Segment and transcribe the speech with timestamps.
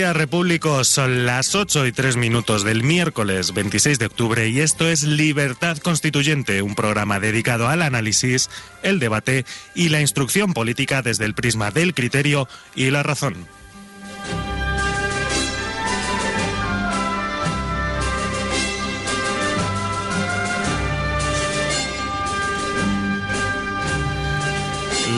[0.00, 0.88] Días, repúblicos.
[0.88, 5.76] Son las 8 y 3 minutos del miércoles 26 de octubre y esto es Libertad
[5.76, 8.48] Constituyente, un programa dedicado al análisis,
[8.82, 13.46] el debate y la instrucción política desde el prisma del criterio y la razón.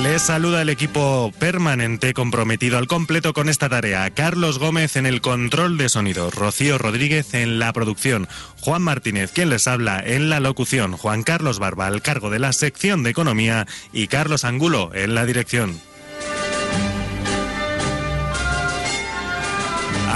[0.00, 4.08] Les saluda el equipo permanente comprometido al completo con esta tarea.
[4.10, 8.26] Carlos Gómez en el control de sonido, Rocío Rodríguez en la producción,
[8.60, 12.52] Juan Martínez quien les habla en la locución, Juan Carlos Barba al cargo de la
[12.52, 15.78] sección de economía y Carlos Angulo en la dirección.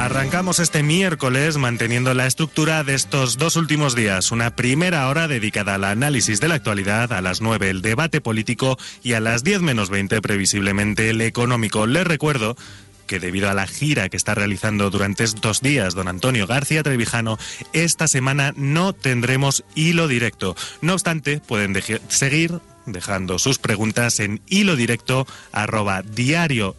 [0.07, 4.31] Arrancamos este miércoles manteniendo la estructura de estos dos últimos días.
[4.31, 8.79] Una primera hora dedicada al análisis de la actualidad, a las 9 el debate político
[9.03, 11.89] y a las 10 menos 20 previsiblemente el económico.
[11.89, 12.57] Les recuerdo
[13.09, 17.37] que debido a la gira que está realizando durante estos días don Antonio García Trevijano,
[17.73, 20.55] esta semana no tendremos hilo directo.
[20.83, 26.77] No obstante, pueden seguir dejando sus preguntas en hilo directo arroba diariorc.com.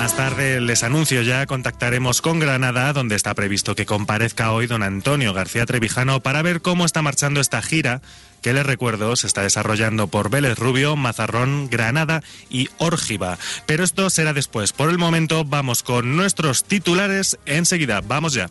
[0.00, 4.82] Más tarde les anuncio ya, contactaremos con Granada, donde está previsto que comparezca hoy don
[4.82, 8.00] Antonio García Trevijano para ver cómo está marchando esta gira,
[8.40, 13.36] que les recuerdo se está desarrollando por Vélez Rubio, Mazarrón, Granada y Órgiva.
[13.66, 14.72] Pero esto será después.
[14.72, 18.00] Por el momento vamos con nuestros titulares enseguida.
[18.00, 18.48] Vamos ya.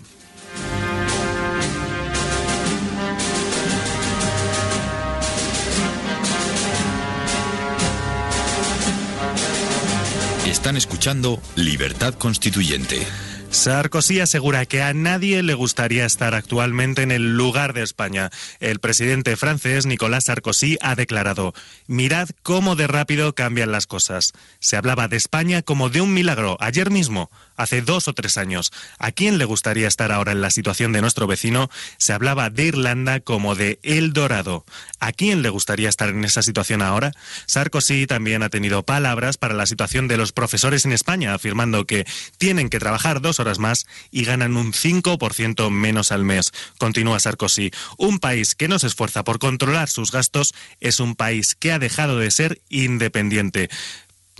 [10.50, 13.06] Están escuchando Libertad Constituyente.
[13.52, 18.32] Sarkozy asegura que a nadie le gustaría estar actualmente en el lugar de España.
[18.60, 21.54] El presidente francés Nicolas Sarkozy ha declarado,
[21.86, 24.34] mirad cómo de rápido cambian las cosas.
[24.60, 28.72] Se hablaba de España como de un milagro ayer mismo, hace dos o tres años.
[28.98, 31.70] ¿A quién le gustaría estar ahora en la situación de nuestro vecino?
[31.98, 34.66] Se hablaba de Irlanda como de El Dorado.
[35.00, 37.12] ¿A quién le gustaría estar en esa situación ahora?
[37.48, 42.08] Sarkozy también ha tenido palabras para la situación de los profesores en España, afirmando que
[42.38, 46.54] tienen que trabajar dos horas más y ganan un 5% menos al mes.
[46.78, 47.72] Continúa Sarkozy.
[47.98, 51.80] Un país que no se esfuerza por controlar sus gastos es un país que ha
[51.80, 53.70] dejado de ser independiente.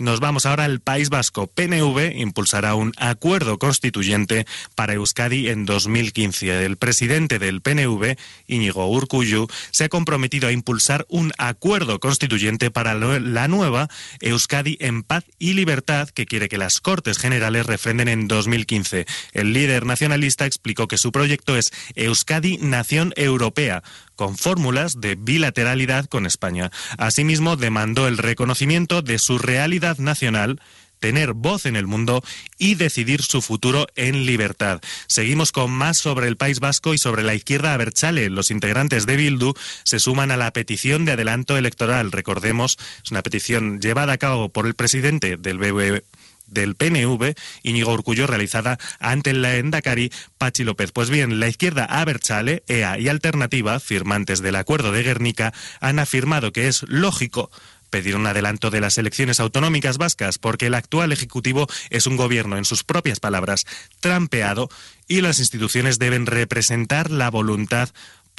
[0.00, 1.46] Nos vamos ahora al País Vasco.
[1.46, 6.64] PNV impulsará un acuerdo constituyente para Euskadi en 2015.
[6.64, 8.16] El presidente del PNV,
[8.46, 13.88] Íñigo Urkullu, se ha comprometido a impulsar un acuerdo constituyente para la nueva
[14.20, 19.04] Euskadi en paz y libertad que quiere que las Cortes Generales refrenden en 2015.
[19.34, 23.82] El líder nacionalista explicó que su proyecto es Euskadi Nación Europea
[24.20, 26.70] con fórmulas de bilateralidad con España.
[26.98, 30.60] Asimismo, demandó el reconocimiento de su realidad nacional
[30.98, 32.22] tener voz en el mundo
[32.58, 34.82] y decidir su futuro en libertad.
[35.06, 38.28] Seguimos con más sobre el País Vasco y sobre la izquierda Abertzale.
[38.28, 42.12] Los integrantes de Bildu se suman a la petición de adelanto electoral.
[42.12, 46.02] Recordemos, es una petición llevada a cabo por el presidente del BBV
[46.50, 50.92] del PNV, Íñigo Urcullo, realizada ante la Endacari Pachi López.
[50.92, 56.52] Pues bien, la izquierda Abertzale, EA y Alternativa, firmantes del Acuerdo de Guernica, han afirmado
[56.52, 57.50] que es lógico
[57.90, 62.56] pedir un adelanto de las elecciones autonómicas vascas porque el actual Ejecutivo es un gobierno,
[62.56, 63.66] en sus propias palabras,
[64.00, 64.70] trampeado
[65.08, 67.90] y las instituciones deben representar la voluntad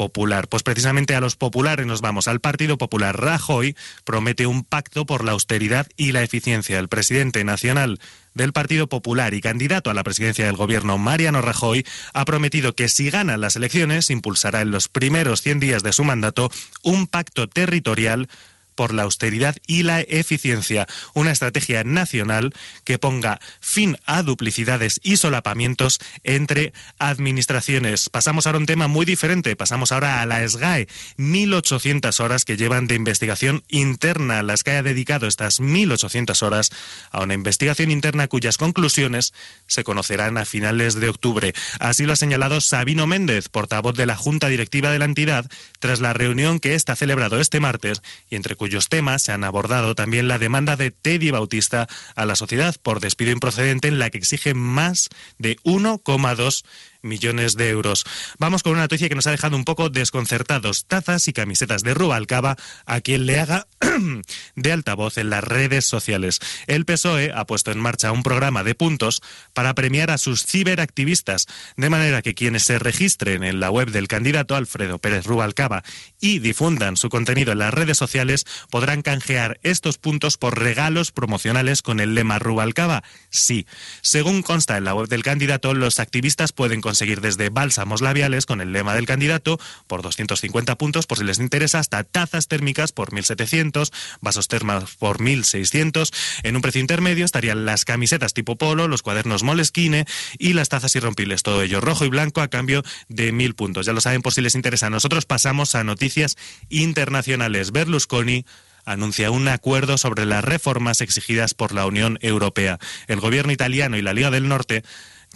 [0.02, 0.48] popular.
[0.48, 2.28] Pues precisamente a los populares nos vamos.
[2.28, 6.80] Al Partido Popular Rajoy promete un pacto por la austeridad y la eficiencia.
[6.80, 8.00] El presidente nacional
[8.34, 12.90] del Partido Popular y candidato a la presidencia del gobierno, Mariano Rajoy, ha prometido que
[12.90, 16.50] si gana las elecciones impulsará en los primeros 100 días de su mandato
[16.82, 18.28] un pacto territorial
[18.76, 22.54] por la austeridad y la eficiencia, una estrategia nacional
[22.84, 28.10] que ponga fin a duplicidades y solapamientos entre administraciones.
[28.10, 30.88] Pasamos ahora a un tema muy diferente, pasamos ahora a la SGAE,
[31.18, 34.44] 1.800 horas que llevan de investigación interna.
[34.44, 36.72] La SGAE ha dedicado estas 1.800 horas
[37.12, 39.34] a una investigación interna cuyas conclusiones
[39.68, 41.54] se conocerán a finales de octubre.
[41.80, 46.00] Así lo ha señalado Sabino Méndez, portavoz de la Junta Directiva de la entidad, tras
[46.02, 50.28] la reunión que está celebrado este martes y entre cuyos temas se han abordado también
[50.28, 54.54] la demanda de Teddy Bautista a la sociedad por despido improcedente en la que exige
[54.54, 55.10] más
[55.40, 56.64] de 1,2
[57.02, 58.06] millones de euros.
[58.40, 60.86] Vamos con una noticia que nos ha dejado un poco desconcertados.
[60.86, 63.68] Tazas y camisetas de Rubalcaba a quien le haga
[64.56, 66.40] de altavoz en las redes sociales.
[66.68, 69.22] El PSOE ha puesto en marcha un programa de puntos
[69.54, 74.08] para premiar a sus ciberactivistas, de manera que quienes se registren en la web del
[74.08, 75.84] candidato Alfredo Pérez Rubalcaba
[76.20, 81.82] y difundan su contenido en las redes sociales podrán canjear estos puntos por regalos promocionales
[81.82, 83.04] con el lema Rubalcaba.
[83.30, 83.66] Sí,
[84.02, 88.74] según consta en la web del candidato, los activistas pueden desde bálsamos labiales con el
[88.74, 93.92] lema del candidato por 250 puntos por si les interesa, hasta tazas térmicas por 1.700,
[94.22, 96.14] vasos termos por 1.600.
[96.44, 100.06] En un precio intermedio estarían las camisetas tipo polo, los cuadernos Moleskine
[100.38, 101.44] y las tazas irrompibles.
[101.44, 103.86] Todo ello rojo y blanco a cambio de 1.000 puntos.
[103.86, 104.90] Ya lo saben por si les interesa.
[104.90, 106.38] Nosotros pasamos a noticias
[106.70, 107.72] internacionales.
[107.72, 108.46] Berlusconi
[108.86, 112.80] anuncia un acuerdo sobre las reformas exigidas por la Unión Europea.
[113.08, 114.84] El gobierno italiano y la Liga del Norte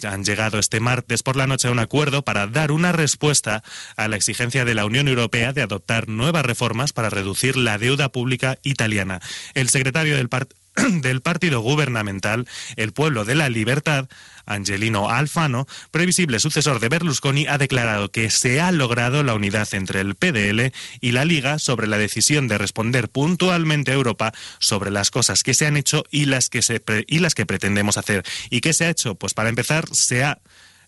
[0.03, 3.63] han llegado este martes por la noche a un acuerdo para dar una respuesta
[3.95, 8.09] a la exigencia de la Unión Europea de adoptar nuevas reformas para reducir la deuda
[8.09, 9.21] pública italiana.
[9.53, 10.29] El secretario del,
[11.01, 14.07] del partido gubernamental, el Pueblo de la Libertad,
[14.45, 20.01] Angelino Alfano, previsible sucesor de Berlusconi, ha declarado que se ha logrado la unidad entre
[20.01, 20.71] el PDL
[21.01, 25.53] y la Liga sobre la decisión de responder puntualmente a Europa sobre las cosas que
[25.53, 26.61] se han hecho y las que,
[27.07, 28.23] y las que pretendemos hacer.
[28.49, 29.15] ¿Y qué se ha hecho?
[29.15, 30.39] Pues para empezar, se ha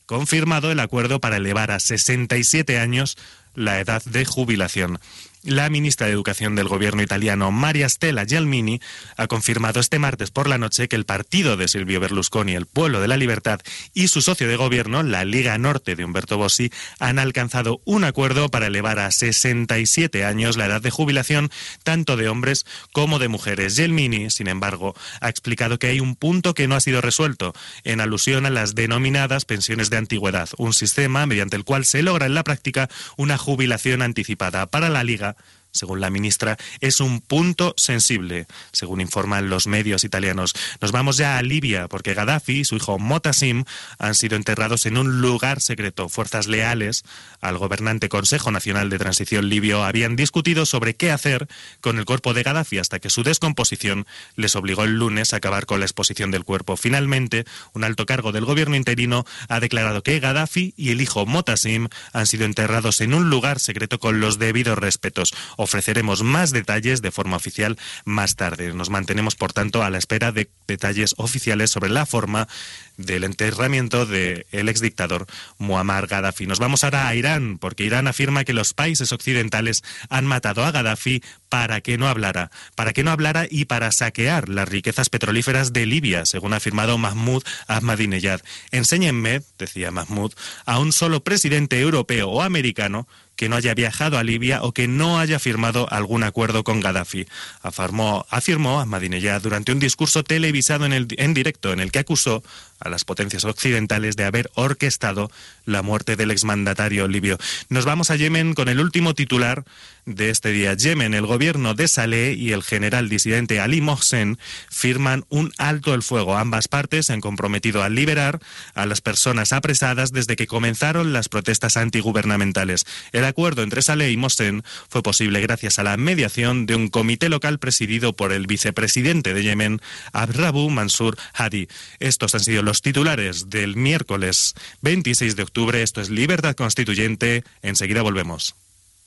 [0.06, 3.18] confirmado el acuerdo para elevar a 67 años
[3.54, 5.00] la edad de jubilación.
[5.48, 8.82] La ministra de Educación del gobierno italiano, Maria Stella Gelmini,
[9.16, 13.00] ha confirmado este martes por la noche que el partido de Silvio Berlusconi, el Pueblo
[13.00, 13.62] de la Libertad,
[13.94, 18.50] y su socio de gobierno, la Liga Norte de Umberto Bossi, han alcanzado un acuerdo
[18.50, 21.50] para elevar a 67 años la edad de jubilación
[21.84, 23.78] tanto de hombres como de mujeres.
[23.78, 27.54] Gelmini, sin embargo, ha explicado que hay un punto que no ha sido resuelto,
[27.86, 32.26] en alusión a las denominadas pensiones de antigüedad, un sistema mediante el cual se logra
[32.26, 34.66] en la práctica una jubilación anticipada.
[34.66, 35.37] Para la Liga,
[35.78, 40.54] según la ministra, es un punto sensible, según informan los medios italianos.
[40.82, 43.64] Nos vamos ya a Libia, porque Gaddafi y su hijo Motasim
[44.00, 46.10] han sido enterrados en un lugar secreto.
[46.10, 47.04] Fuerzas leales
[47.42, 51.48] al gobernante Consejo Nacional de Transición libio habían discutido sobre qué hacer
[51.82, 55.66] con el cuerpo de Gaddafi hasta que su descomposición les obligó el lunes a acabar
[55.66, 56.78] con la exposición del cuerpo.
[56.78, 61.88] Finalmente, un alto cargo del gobierno interino ha declarado que Gaddafi y el hijo Motasim
[62.14, 65.34] han sido enterrados en un lugar secreto con los debidos respetos.
[65.68, 68.74] Ofreceremos más detalles de forma oficial más tarde.
[68.74, 72.48] Nos mantenemos, por tanto, a la espera de detalles oficiales sobre la forma
[72.96, 76.48] del enterramiento del ex exdictador Muammar Gaddafi.
[76.48, 80.72] Nos vamos ahora a Irán, porque Irán afirma que los países occidentales han matado a
[80.72, 85.74] Gaddafi para que no hablara, para que no hablara y para saquear las riquezas petrolíferas
[85.74, 88.40] de Libia, según ha afirmado Mahmoud Ahmadinejad.
[88.72, 90.34] Enséñenme, decía Mahmoud,
[90.66, 93.08] a un solo presidente europeo o americano
[93.38, 97.28] que no haya viajado a Libia o que no haya firmado algún acuerdo con Gaddafi.
[97.62, 102.44] Afirmó, afirmó Ahmadinejad durante un discurso televisado en, el, en directo en el que acusó
[102.80, 105.32] a las potencias occidentales de haber orquestado
[105.66, 107.38] la muerte del exmandatario libio.
[107.70, 109.64] Nos vamos a Yemen con el último titular
[110.08, 110.74] de este día.
[110.74, 116.02] Yemen, el gobierno de Saleh y el general disidente Ali Mohsen firman un alto el
[116.02, 116.38] fuego.
[116.38, 118.40] Ambas partes se han comprometido a liberar
[118.74, 122.86] a las personas apresadas desde que comenzaron las protestas antigubernamentales.
[123.12, 127.28] El acuerdo entre Saleh y Mohsen fue posible gracias a la mediación de un comité
[127.28, 129.82] local presidido por el vicepresidente de Yemen,
[130.14, 131.68] Abrabu Mansur Hadi.
[132.00, 135.84] Estos han sido los titulares del miércoles 26 de octubre.
[135.84, 137.44] Esto es Libertad Constituyente.
[137.62, 138.56] Enseguida volvemos.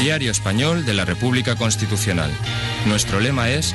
[0.00, 2.30] Diario Español de la República Constitucional.
[2.86, 3.74] Nuestro lema es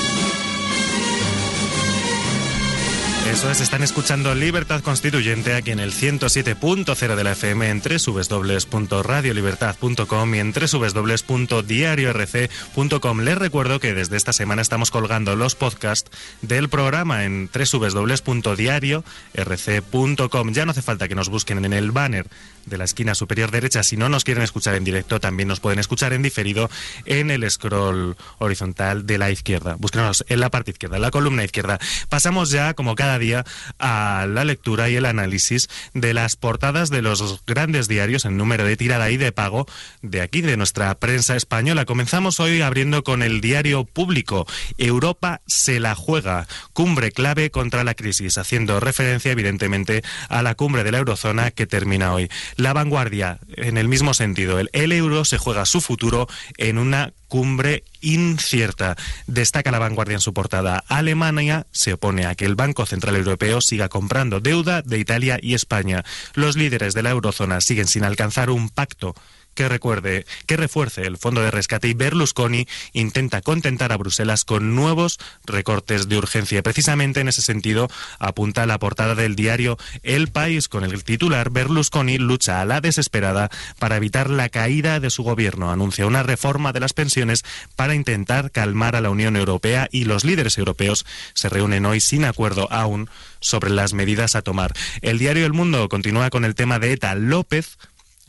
[3.27, 10.35] Eso es, están escuchando Libertad Constituyente aquí en el 107.0 de la FM en www.radiolibertad.com
[10.35, 13.19] y en www.diariorc.com.
[13.19, 16.11] Les recuerdo que desde esta semana estamos colgando los podcasts
[16.41, 20.51] del programa en www.diariorc.com.
[20.51, 22.25] Ya no hace falta que nos busquen en el banner
[22.65, 23.83] de la esquina superior derecha.
[23.83, 26.69] Si no nos quieren escuchar en directo, también nos pueden escuchar en diferido
[27.05, 29.75] en el scroll horizontal de la izquierda.
[29.77, 31.79] Búsquenos en la parte izquierda, en la columna izquierda.
[32.09, 33.45] Pasamos ya, como cada día,
[33.79, 38.65] a la lectura y el análisis de las portadas de los grandes diarios en número
[38.65, 39.65] de tirada y de pago
[40.01, 41.85] de aquí, de nuestra prensa española.
[41.85, 44.47] Comenzamos hoy abriendo con el diario público.
[44.77, 46.47] Europa se la juega.
[46.73, 51.67] Cumbre clave contra la crisis, haciendo referencia, evidentemente, a la cumbre de la eurozona que
[51.67, 52.29] termina hoy.
[52.55, 56.27] La vanguardia, en el mismo sentido, el, euro se juega su futuro
[56.57, 58.97] en una cumbre incierta.
[59.27, 60.83] Destaca la vanguardia en su portada.
[60.87, 65.53] Alemania se opone a que el Banco Central Europeo siga comprando deuda de Italia y
[65.53, 66.03] España.
[66.33, 69.15] Los líderes de la eurozona siguen sin alcanzar un pacto
[69.61, 74.73] que recuerde, que refuerce el fondo de rescate y Berlusconi intenta contentar a Bruselas con
[74.73, 76.63] nuevos recortes de urgencia.
[76.63, 77.87] Precisamente en ese sentido
[78.17, 83.51] apunta la portada del diario El País con el titular Berlusconi lucha a la desesperada
[83.77, 85.69] para evitar la caída de su gobierno.
[85.69, 87.43] Anuncia una reforma de las pensiones
[87.75, 92.25] para intentar calmar a la Unión Europea y los líderes europeos se reúnen hoy sin
[92.25, 94.73] acuerdo aún sobre las medidas a tomar.
[95.01, 97.13] El diario El Mundo continúa con el tema de ETA.
[97.13, 97.77] López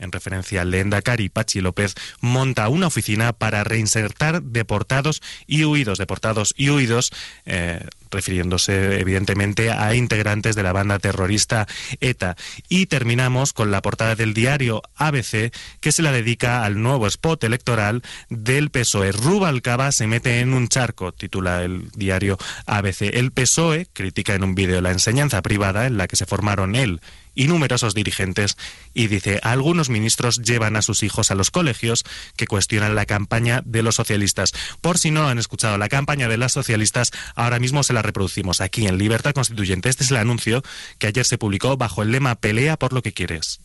[0.03, 6.53] en referencia al Endacari Pachi López, monta una oficina para reinsertar deportados y huidos, deportados
[6.57, 7.11] y huidos,
[7.45, 11.67] eh, refiriéndose evidentemente a integrantes de la banda terrorista
[11.99, 12.35] ETA.
[12.69, 17.43] Y terminamos con la portada del diario ABC, que se la dedica al nuevo spot
[17.43, 19.11] electoral del PSOE.
[19.11, 23.01] Rubalcaba se mete en un charco, titula el diario ABC.
[23.13, 27.01] El PSOE critica en un vídeo la enseñanza privada en la que se formaron él
[27.35, 28.57] y numerosos dirigentes
[28.93, 32.03] y dice, algunos ministros llevan a sus hijos a los colegios
[32.35, 34.53] que cuestionan la campaña de los socialistas.
[34.81, 38.61] Por si no han escuchado la campaña de las socialistas, ahora mismo se la reproducimos
[38.61, 39.89] aquí en Libertad Constituyente.
[39.89, 40.63] Este es el anuncio
[40.99, 43.59] que ayer se publicó bajo el lema Pelea por lo que quieres.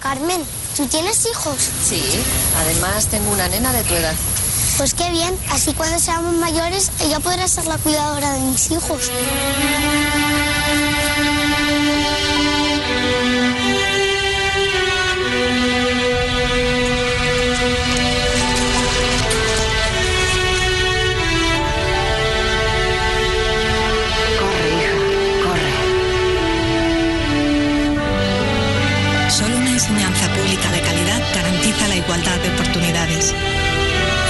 [0.00, 0.42] Carmen,
[0.76, 1.58] ¿tú tienes hijos?
[1.58, 2.02] Sí,
[2.56, 4.14] además tengo una nena de tu edad.
[4.78, 9.10] Pues qué bien, así cuando seamos mayores ella podrá ser la cuidadora de mis hijos.
[32.10, 33.32] Igualdad de oportunidades.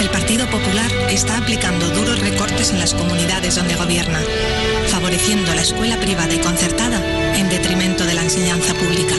[0.02, 4.20] El Partido Popular está aplicando duros recortes en las comunidades donde gobierna,
[4.88, 7.00] favoreciendo la escuela privada y concertada
[7.38, 9.14] en detrimento de la enseñanza pública.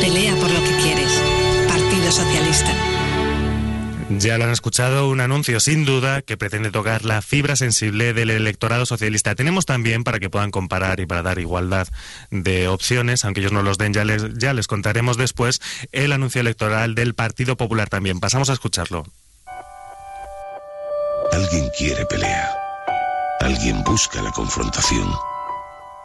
[0.00, 1.12] Pelea por lo que quieres.
[1.68, 2.99] Partido Socialista.
[4.18, 8.30] Ya lo han escuchado, un anuncio sin duda que pretende tocar la fibra sensible del
[8.30, 9.36] electorado socialista.
[9.36, 11.86] Tenemos también, para que puedan comparar y para dar igualdad
[12.32, 15.60] de opciones, aunque ellos no los den, ya les, contaremos después,
[15.92, 18.18] el anuncio electoral del Partido Popular también.
[18.18, 19.06] Pasamos a escucharlo.
[21.32, 22.50] Alguien quiere pelea.
[23.38, 25.08] Alguien busca la confrontación.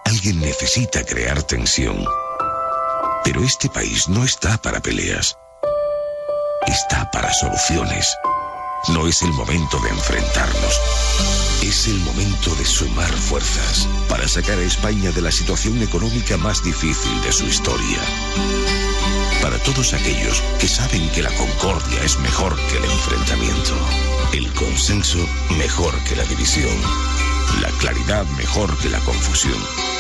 [0.06, 2.06] Alguien necesita crear tensión.
[3.24, 5.36] Pero este país no está para peleas.
[6.68, 8.18] Está para soluciones.
[8.90, 10.82] No es el momento de enfrentarnos.
[11.62, 16.64] Es el momento de sumar fuerzas para sacar a España de la situación económica más
[16.64, 18.00] difícil de su historia.
[19.42, 23.76] Para todos aquellos que saben que la concordia es mejor que el enfrentamiento,
[24.34, 25.20] el consenso
[25.58, 26.76] mejor que la división,
[27.62, 29.95] la claridad mejor que la confusión.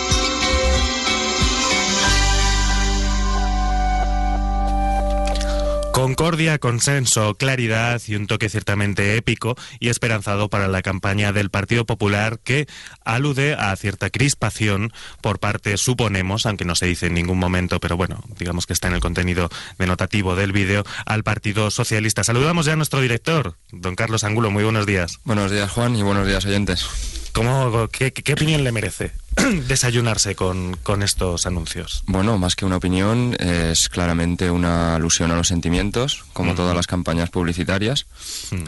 [5.96, 11.86] Concordia, consenso, claridad y un toque ciertamente épico y esperanzado para la campaña del Partido
[11.86, 12.68] Popular que
[13.06, 17.96] alude a cierta crispación por parte, suponemos, aunque no se dice en ningún momento, pero
[17.96, 19.48] bueno, digamos que está en el contenido
[19.80, 22.26] denotativo del vídeo, al Partido Socialista.
[22.26, 24.52] Saludamos ya a nuestro director, don Carlos Angulo.
[24.52, 25.22] Muy buenos días.
[25.24, 26.86] Buenos días, Juan, y buenos días, oyentes.
[27.32, 29.14] ¿Cómo, qué, qué opinión le merece
[29.68, 32.04] desayunarse con, con, estos anuncios?
[32.08, 36.56] Bueno, más que una opinión, es claramente una alusión a los sentimientos, como Mm.
[36.56, 38.06] todas las campañas publicitarias.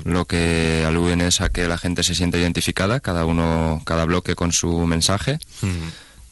[0.04, 4.36] Lo que aluden es a que la gente se siente identificada, cada uno, cada bloque
[4.36, 5.40] con su mensaje.
[5.62, 5.68] Mm.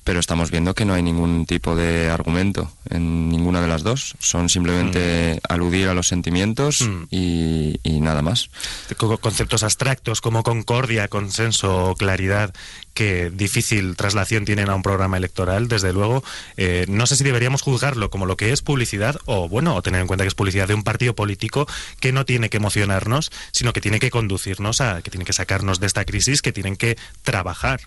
[0.06, 4.16] Pero estamos viendo que no hay ningún tipo de argumento en ninguna de las dos.
[4.20, 7.04] Son simplemente aludir a los sentimientos Mm.
[7.12, 8.50] y, y nada más.
[8.98, 12.54] Co- Conceptos abstractos como concordia, consenso o claridad
[12.94, 16.24] que difícil traslación tienen a un programa electoral, desde luego.
[16.56, 20.00] Eh, no sé si deberíamos juzgarlo como lo que es publicidad o, bueno, o tener
[20.02, 21.68] en cuenta que es publicidad de un partido político
[22.00, 25.80] que no tiene que emocionarnos, sino que tiene que conducirnos a, que tiene que sacarnos
[25.80, 27.82] de esta crisis, que tienen que trabajar.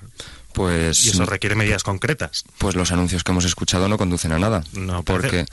[0.58, 2.44] Pues Y eso requiere medidas concretas.
[2.58, 4.62] Pues los anuncios que hemos escuchado no conducen a nada.
[4.74, 5.46] No, porque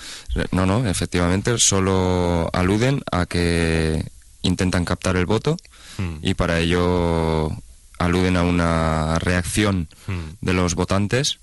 [0.52, 4.04] no, no, efectivamente solo aluden a que
[4.42, 5.58] intentan captar el voto
[5.98, 6.18] Mm.
[6.22, 7.52] y para ello
[8.00, 10.14] aluden a una reacción Mm.
[10.46, 11.40] de los votantes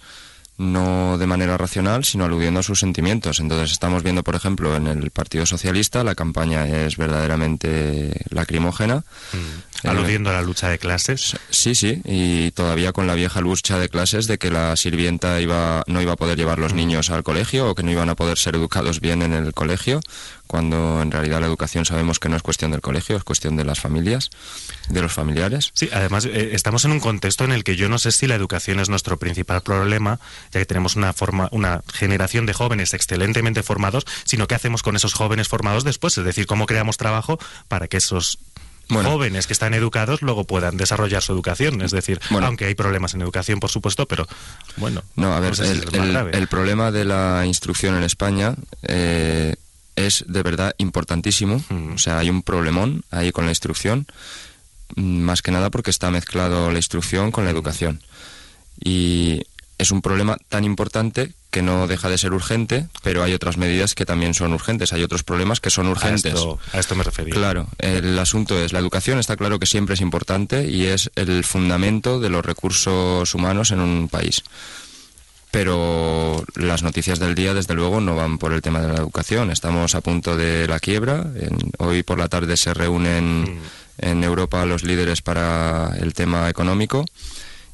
[0.58, 3.40] no de manera racional, sino aludiendo a sus sentimientos.
[3.40, 8.96] Entonces estamos viendo, por ejemplo, en el Partido Socialista la campaña es verdaderamente lacrimógena.
[9.32, 9.71] Mm.
[9.84, 11.36] Aludiendo a la lucha de clases.
[11.50, 15.82] Sí, sí, y todavía con la vieja lucha de clases de que la sirvienta iba,
[15.86, 16.62] no iba a poder llevar Mm.
[16.62, 19.52] los niños al colegio o que no iban a poder ser educados bien en el
[19.54, 20.00] colegio,
[20.46, 23.64] cuando en realidad la educación sabemos que no es cuestión del colegio, es cuestión de
[23.64, 24.30] las familias,
[24.88, 25.70] de los familiares.
[25.74, 28.34] Sí, además eh, estamos en un contexto en el que yo no sé si la
[28.34, 30.20] educación es nuestro principal problema,
[30.52, 34.96] ya que tenemos una forma, una generación de jóvenes excelentemente formados, sino qué hacemos con
[34.96, 38.38] esos jóvenes formados después, es decir, cómo creamos trabajo para que esos
[38.92, 43.22] jóvenes que están educados luego puedan desarrollar su educación, es decir, aunque hay problemas en
[43.22, 44.26] educación, por supuesto, pero
[44.76, 49.54] bueno, No, a ver, sé el, problema de la instrucción en España eh,
[49.96, 51.62] es de verdad importantísimo.
[51.68, 51.94] Mm.
[51.94, 54.06] O sea, hay un problemón ahí con la instrucción,
[54.96, 58.02] mm, más que nada porque está mezclado la instrucción con la educación.
[58.82, 59.42] Y
[59.78, 63.94] es un problema tan importante que no deja de ser urgente, pero hay otras medidas
[63.94, 64.92] que también son urgentes.
[64.92, 66.34] Hay otros problemas que son a, urgentes.
[66.34, 67.34] esto, a esto me refería.
[67.34, 71.44] Claro, el asunto es la educación está claro que siempre es importante y es el
[71.44, 74.42] fundamento de los recursos humanos en un país.
[75.50, 79.50] Pero las noticias del día, desde luego, no van por el tema de la educación.
[79.50, 81.26] Estamos a punto de la quiebra.
[81.38, 83.60] En- hoy por la tarde se reúnen
[83.98, 87.04] en Europa los líderes para el tema económico.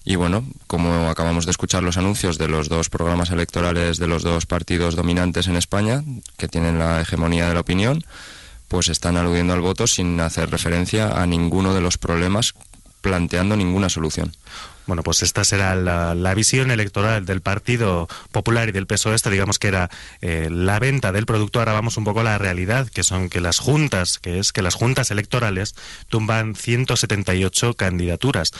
[0.09, 4.23] Y bueno, como acabamos de escuchar los anuncios de los dos programas electorales de los
[4.23, 6.03] dos partidos dominantes en España,
[6.39, 8.03] que tienen la hegemonía de la opinión,
[8.69, 12.55] pues están aludiendo al voto sin hacer referencia a ninguno de los problemas,
[13.03, 14.33] planteando ninguna solución.
[14.89, 19.15] Bueno, pues esta será la, visión electoral del Partido Popular y del PSOE.
[19.15, 19.91] Esta, digamos que era
[20.23, 21.59] eh, la venta del producto.
[21.59, 24.63] Ahora vamos un poco a la realidad, que son que las juntas, que es que
[24.63, 25.75] las juntas electorales
[26.09, 28.53] tumban 178 candidaturas.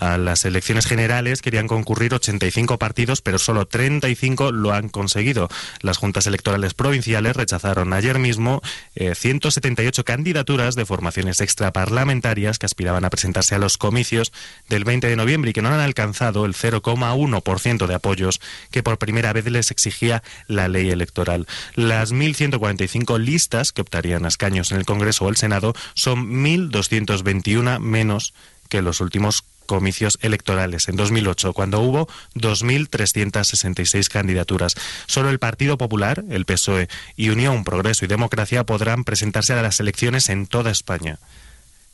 [0.00, 5.50] A las elecciones generales querían concurrir 85 partidos, pero solo 35 lo han conseguido.
[5.82, 8.62] Las juntas electorales provinciales rechazaron ayer mismo
[8.94, 14.32] eh, 178 candidaturas de formaciones extraparlamentarias que aspiraban a presentarse a los comicios
[14.70, 18.96] del 20 de noviembre y que no han alcanzado el 0,1% de apoyos que por
[18.96, 21.46] primera vez les exigía la ley electoral.
[21.74, 27.80] Las 1.145 listas que optarían a escaños en el Congreso o el Senado son 1.221
[27.80, 28.32] menos
[28.70, 34.74] que los últimos comicios electorales en 2008, cuando hubo 2.366 candidaturas.
[35.06, 39.78] Solo el Partido Popular, el PSOE y Unión, Progreso y Democracia podrán presentarse a las
[39.78, 41.20] elecciones en toda España.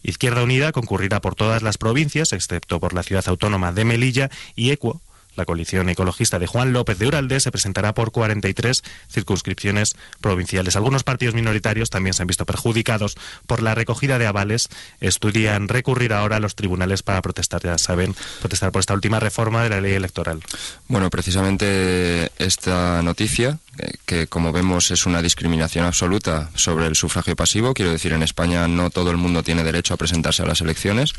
[0.02, 4.70] Izquierda Unida concurrirá por todas las provincias, excepto por la ciudad autónoma de Melilla, y
[4.70, 5.02] Equo,
[5.36, 10.76] la coalición ecologista de Juan López de Uralde, se presentará por 43 circunscripciones provinciales.
[10.76, 14.68] Algunos partidos minoritarios también se han visto perjudicados por la recogida de avales.
[15.00, 19.62] Estudian recurrir ahora a los tribunales para protestar, ya saben, protestar por esta última reforma
[19.62, 20.42] de la ley electoral.
[20.88, 23.58] Bueno, precisamente esta noticia,
[24.04, 28.68] que como vemos es una discriminación absoluta sobre el sufragio pasivo, quiero decir, en España
[28.68, 31.12] no todo el mundo tiene derecho a presentarse a las elecciones,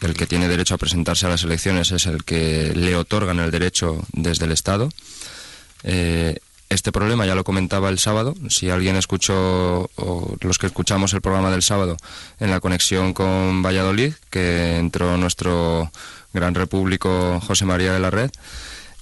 [0.00, 3.50] el que tiene derecho a presentarse a las elecciones es el que le otorgan el
[3.50, 4.88] derecho desde el Estado.
[5.82, 6.38] Eh,
[6.70, 8.34] este problema ya lo comentaba el sábado.
[8.48, 11.96] Si alguien escuchó, o los que escuchamos el programa del sábado,
[12.40, 15.90] en la conexión con Valladolid, que entró nuestro
[16.32, 18.30] gran repúblico José María de la Red,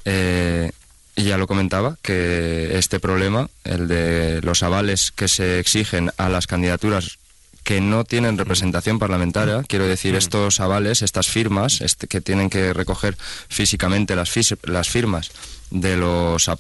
[0.05, 0.73] eh,
[1.15, 6.29] Y ya lo comentaba, que este problema, el de los avales que se exigen a
[6.29, 7.19] las candidaturas
[7.65, 12.73] que no tienen representación parlamentaria, quiero decir, estos avales, estas firmas, este, que tienen que
[12.73, 13.17] recoger
[13.49, 15.31] físicamente las, las firmas
[15.71, 16.51] de los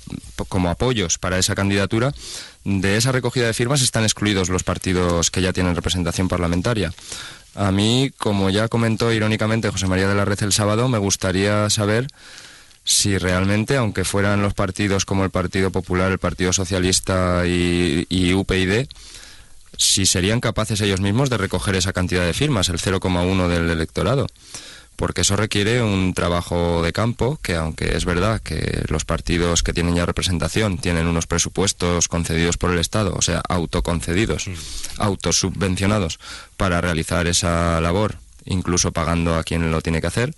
[0.48, 2.14] como apoyos para esa candidatura,
[2.64, 6.92] de esa recogida de firmas están excluidos los partidos que ya tienen representación parlamentaria.
[7.54, 11.68] A mí, como ya comentó irónicamente José María de la Red el sábado, me gustaría
[11.68, 12.06] saber
[12.84, 18.34] si realmente, aunque fueran los partidos como el Partido Popular, el Partido Socialista y, y
[18.34, 18.86] UPyD,
[19.76, 24.26] si serían capaces ellos mismos de recoger esa cantidad de firmas, el 0,1 del electorado.
[24.96, 29.72] Porque eso requiere un trabajo de campo que, aunque es verdad que los partidos que
[29.72, 34.48] tienen ya representación tienen unos presupuestos concedidos por el Estado, o sea, autoconcedidos,
[34.98, 36.20] autosubvencionados,
[36.56, 40.34] para realizar esa labor, incluso pagando a quien lo tiene que hacer,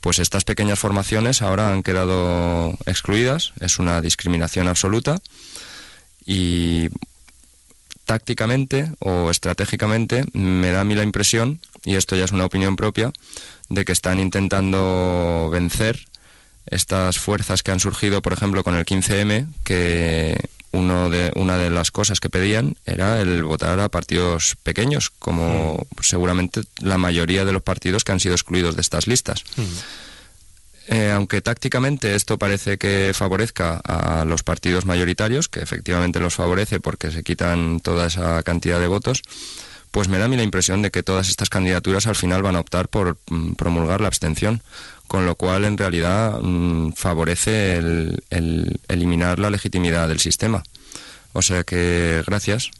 [0.00, 5.20] pues estas pequeñas formaciones ahora han quedado excluidas, es una discriminación absoluta
[6.24, 6.88] y
[8.04, 12.76] tácticamente o estratégicamente me da a mí la impresión, y esto ya es una opinión
[12.76, 13.12] propia,
[13.68, 16.06] de que están intentando vencer
[16.66, 21.70] estas fuerzas que han surgido, por ejemplo, con el 15M, que uno de, una de
[21.70, 26.02] las cosas que pedían era el votar a partidos pequeños, como mm.
[26.02, 29.44] seguramente la mayoría de los partidos que han sido excluidos de estas listas.
[29.56, 29.62] Mm.
[30.92, 36.80] Eh, aunque tácticamente esto parece que favorezca a los partidos mayoritarios, que efectivamente los favorece
[36.80, 39.22] porque se quitan toda esa cantidad de votos,
[39.90, 42.56] pues me da a mí la impresión de que todas estas candidaturas al final van
[42.56, 44.62] a optar por mm, promulgar la abstención,
[45.10, 50.62] con lo cual en realidad mm, favorece el eliminar la legitimidad del sistema.
[51.32, 52.70] O sea que gracias.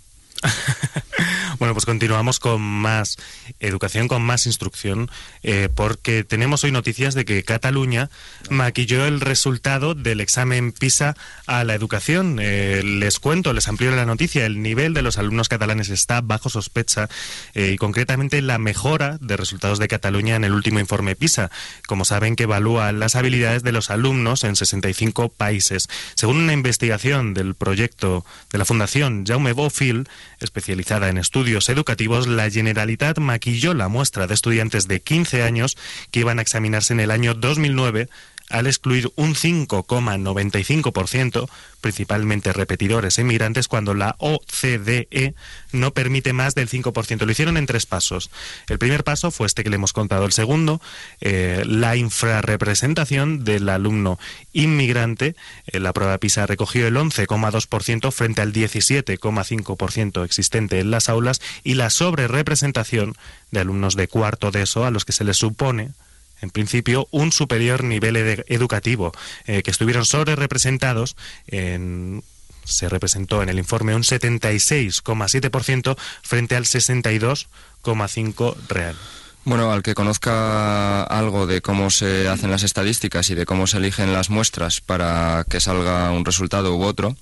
[1.58, 3.16] bueno, pues continuamos con más
[3.58, 5.10] educación, con más instrucción,
[5.42, 8.10] eh, porque tenemos hoy noticias de que Cataluña
[8.48, 12.38] maquilló el resultado del examen PISA a la educación.
[12.40, 16.48] Eh, les cuento, les amplío la noticia, el nivel de los alumnos catalanes está bajo
[16.48, 17.08] sospecha
[17.54, 21.50] eh, y concretamente la mejora de resultados de Cataluña en el último informe PISA,
[21.86, 25.88] como saben que evalúa las habilidades de los alumnos en 65 países.
[26.14, 30.08] Según una investigación del proyecto de la Fundación Jaume Bofil,
[30.40, 35.76] especializada en estudios educativos, la Generalitat maquilló la muestra de estudiantes de 15 años
[36.10, 38.08] que iban a examinarse en el año 2009
[38.50, 41.48] al excluir un 5,95%,
[41.80, 45.34] principalmente repetidores emigrantes, cuando la OCDE
[45.72, 47.24] no permite más del 5%.
[47.24, 48.30] Lo hicieron en tres pasos.
[48.68, 50.26] El primer paso fue este que le hemos contado.
[50.26, 50.80] El segundo,
[51.20, 54.18] eh, la infrarrepresentación del alumno
[54.52, 55.36] inmigrante.
[55.66, 61.74] Eh, la prueba PISA recogió el 11,2% frente al 17,5% existente en las aulas y
[61.74, 63.14] la sobrerepresentación
[63.50, 65.90] de alumnos de cuarto de eso a los que se les supone
[66.40, 68.16] en principio, un superior nivel
[68.48, 69.12] educativo,
[69.46, 72.22] eh, que estuvieron sobre representados en
[72.64, 78.96] se representó en el informe un 76,7% frente al 62,5% real.
[79.44, 83.78] Bueno, al que conozca algo de cómo se hacen las estadísticas y de cómo se
[83.78, 87.16] eligen las muestras para que salga un resultado u otro, mm.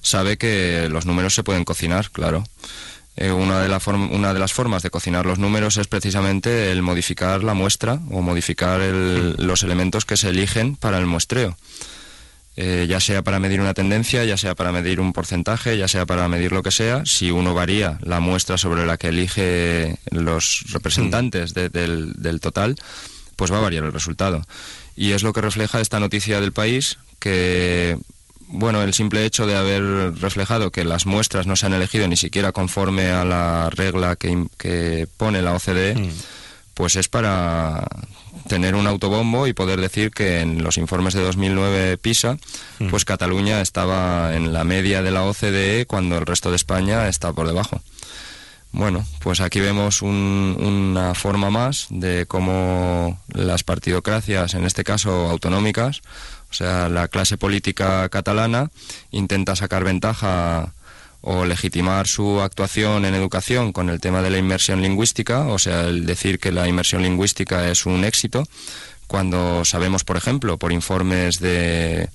[0.00, 2.44] sabe que los números se pueden cocinar, claro.
[3.16, 7.42] Eh, una, de una de las formas de cocinar los números es precisamente el modificar
[7.42, 11.56] la muestra o modificar los elementos que se eligen para el muestreo.
[12.58, 16.06] Eh, ya sea para medir una tendencia, ya sea para medir un porcentaje, ya sea
[16.06, 20.64] para medir lo que sea, si uno varía la muestra sobre la que elige los
[20.72, 22.76] representantes del, del total,
[23.36, 24.46] pues va a variar el resultado.
[24.96, 27.98] Y es lo que refleja esta noticia del país, que
[28.48, 29.82] bueno, el simple hecho de haber
[30.20, 35.08] reflejado que las muestras no se han elegido ni siquiera conforme a la regla que,
[35.16, 36.10] pone la OCDE, mm.
[36.74, 37.86] pues es para
[38.48, 42.38] tener un autobombo y poder decir que en los informes de 2009 PISA,
[42.78, 42.88] mm.
[42.88, 47.32] pues Cataluña estaba en la media de la OCDE cuando el resto de España está
[47.32, 47.80] por debajo.
[48.72, 56.02] Bueno, pues aquí vemos una forma más de cómo las partidocracias, en este caso autonómicas,
[56.50, 58.70] o sea, la clase política catalana
[59.10, 60.72] intenta sacar ventaja
[61.20, 65.82] o legitimar su actuación en educación con el tema de la inmersión lingüística, o sea,
[65.82, 68.44] el decir que la inmersión lingüística es un éxito,
[69.06, 72.08] cuando sabemos, por ejemplo, por informes de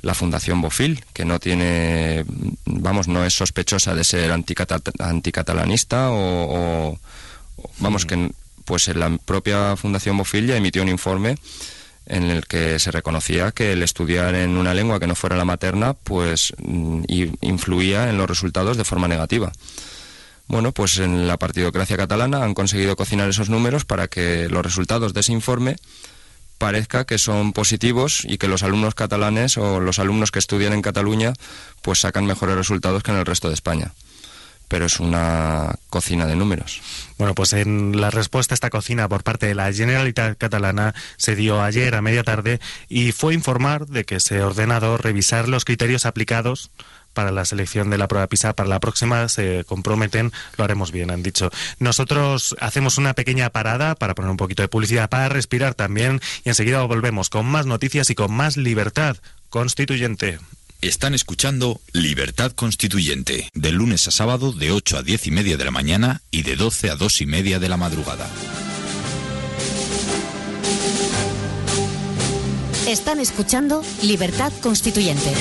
[0.00, 2.24] la Fundación Bofil, que no tiene,
[2.66, 6.98] vamos, no es sospechosa de ser anticatalanista o, o,
[7.78, 8.30] vamos, que
[8.64, 11.36] pues la propia Fundación Bofil ya emitió un informe
[12.08, 15.44] en el que se reconocía que el estudiar en una lengua que no fuera la
[15.44, 17.04] materna pues mm,
[17.40, 19.52] influía en los resultados de forma negativa.
[20.46, 25.12] Bueno, pues en la partidocracia catalana han conseguido cocinar esos números para que los resultados
[25.12, 25.76] de ese informe
[26.56, 30.82] parezca que son positivos y que los alumnos catalanes o los alumnos que estudian en
[30.82, 31.34] Cataluña
[31.82, 33.92] pues sacan mejores resultados que en el resto de España
[34.68, 36.80] pero es una cocina de números.
[37.16, 41.34] Bueno, pues en la respuesta a esta cocina por parte de la Generalitat Catalana se
[41.34, 45.64] dio ayer a media tarde y fue informar de que se ha ordenado revisar los
[45.64, 46.70] criterios aplicados
[47.14, 51.10] para la selección de la prueba PISA para la próxima se comprometen, lo haremos bien,
[51.10, 51.50] han dicho.
[51.80, 56.50] Nosotros hacemos una pequeña parada para poner un poquito de publicidad, para respirar también y
[56.50, 59.16] enseguida volvemos con más noticias y con más libertad
[59.50, 60.38] constituyente.
[60.80, 65.64] Están escuchando Libertad Constituyente, de lunes a sábado de 8 a 10 y media de
[65.64, 68.30] la mañana y de 12 a 2 y media de la madrugada.
[72.86, 75.32] Están escuchando Libertad Constituyente.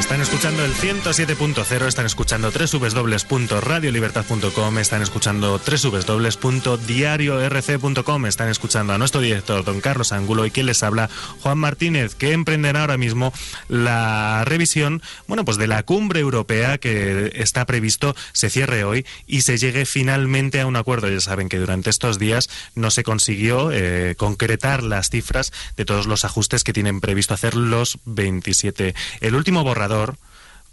[0.00, 9.62] Están escuchando el 107.0, están escuchando www.radiolibertad.com, están escuchando www.diariorc.com, están escuchando a nuestro director,
[9.62, 11.10] don Carlos Angulo, y quien les habla,
[11.42, 13.34] Juan Martínez, que emprenderá ahora mismo
[13.68, 19.42] la revisión, bueno, pues de la cumbre europea que está previsto se cierre hoy y
[19.42, 21.10] se llegue finalmente a un acuerdo.
[21.10, 26.06] Ya saben que durante estos días no se consiguió eh, concretar las cifras de todos
[26.06, 28.94] los ajustes que tienen previsto hacer los 27.
[29.20, 29.89] El último borrador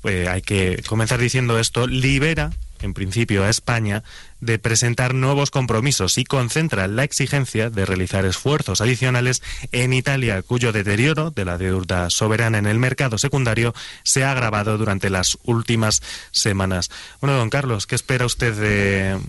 [0.01, 2.51] pues hay que comenzar diciendo esto, libera
[2.81, 4.03] en principio a España
[4.39, 10.71] de presentar nuevos compromisos y concentra la exigencia de realizar esfuerzos adicionales en Italia, cuyo
[10.71, 16.01] deterioro de la deuda soberana en el mercado secundario se ha agravado durante las últimas
[16.31, 16.91] semanas.
[17.19, 19.19] Bueno, don Carlos, ¿qué espera usted de,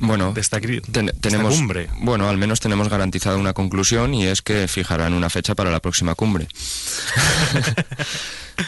[0.00, 0.60] bueno, de esta,
[1.20, 1.88] tenemos, cumbre?
[2.00, 5.80] Bueno, al menos tenemos garantizada una conclusión y es que fijarán una fecha para la
[5.80, 6.48] próxima cumbre.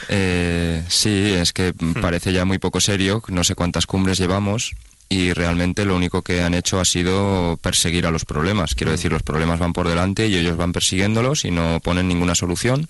[0.09, 1.95] Eh, sí, es que hmm.
[2.01, 4.75] parece ya muy poco serio, no sé cuántas cumbres llevamos
[5.09, 8.75] y realmente lo único que han hecho ha sido perseguir a los problemas.
[8.75, 8.95] Quiero hmm.
[8.95, 12.89] decir, los problemas van por delante y ellos van persiguiéndolos y no ponen ninguna solución.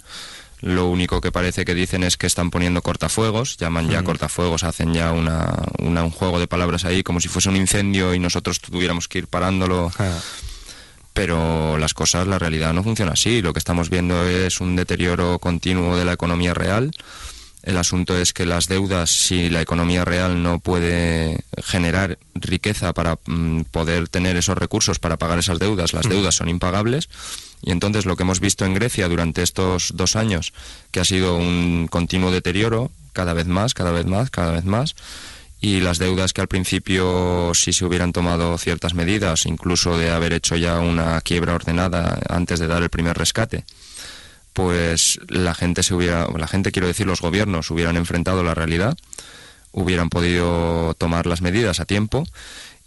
[0.60, 4.04] Lo único que parece que dicen es que están poniendo cortafuegos, llaman ya hmm.
[4.04, 8.18] cortafuegos, hacen ya una, un juego de palabras ahí como si fuese un incendio y
[8.18, 9.90] nosotros tuviéramos que ir parándolo.
[11.12, 13.42] Pero las cosas, la realidad no funciona así.
[13.42, 16.92] Lo que estamos viendo es un deterioro continuo de la economía real.
[17.62, 23.18] El asunto es que las deudas, si la economía real no puede generar riqueza para
[23.26, 27.10] mm, poder tener esos recursos para pagar esas deudas, las deudas son impagables.
[27.62, 30.54] Y entonces lo que hemos visto en Grecia durante estos dos años,
[30.90, 34.94] que ha sido un continuo deterioro, cada vez más, cada vez más, cada vez más,
[35.60, 40.32] y las deudas que al principio si se hubieran tomado ciertas medidas, incluso de haber
[40.32, 43.64] hecho ya una quiebra ordenada antes de dar el primer rescate,
[44.54, 48.96] pues la gente se hubiera, la gente quiero decir los gobiernos hubieran enfrentado la realidad,
[49.72, 52.26] hubieran podido tomar las medidas a tiempo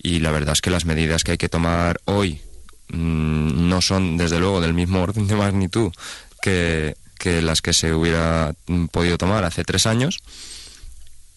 [0.02, 2.42] y la verdad es que las medidas que hay que tomar hoy
[2.90, 5.94] mm, no son desde luego del mismo orden de magnitud
[6.42, 10.24] que, que las que se hubiera mm, podido tomar hace tres años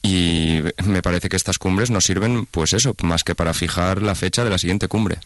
[0.07, 4.15] y me parece que estas cumbres nos sirven, pues eso, más que para fijar la
[4.15, 5.19] fecha de la siguiente cumbre.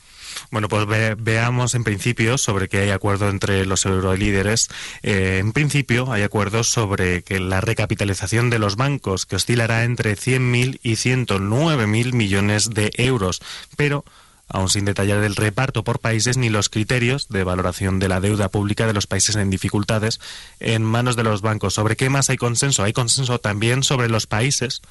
[0.51, 0.87] Bueno, pues
[1.19, 4.69] veamos en principio sobre que hay acuerdo entre los eurolíderes.
[5.03, 10.17] Eh, en principio hay acuerdo sobre que la recapitalización de los bancos, que oscilará entre
[10.17, 13.43] 100.000 y 109.000 millones de euros,
[13.77, 14.05] pero
[14.51, 18.49] aún sin detallar el reparto por países ni los criterios de valoración de la deuda
[18.49, 20.21] pública de los países en dificultades
[20.59, 21.75] en manos de los bancos.
[21.75, 22.83] ¿Sobre qué más hay consenso?
[22.83, 24.83] Hay consenso también sobre los países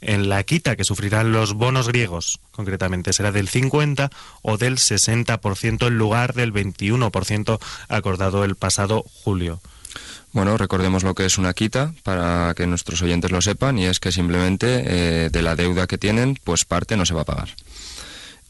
[0.00, 4.10] en la quita que sufrirán los bonos griegos, concretamente será del 50
[4.42, 9.60] o del 60% en lugar del 21% acordado el pasado julio.
[10.32, 14.00] Bueno, recordemos lo que es una quita para que nuestros oyentes lo sepan y es
[14.00, 17.50] que simplemente eh, de la deuda que tienen, pues parte no se va a pagar.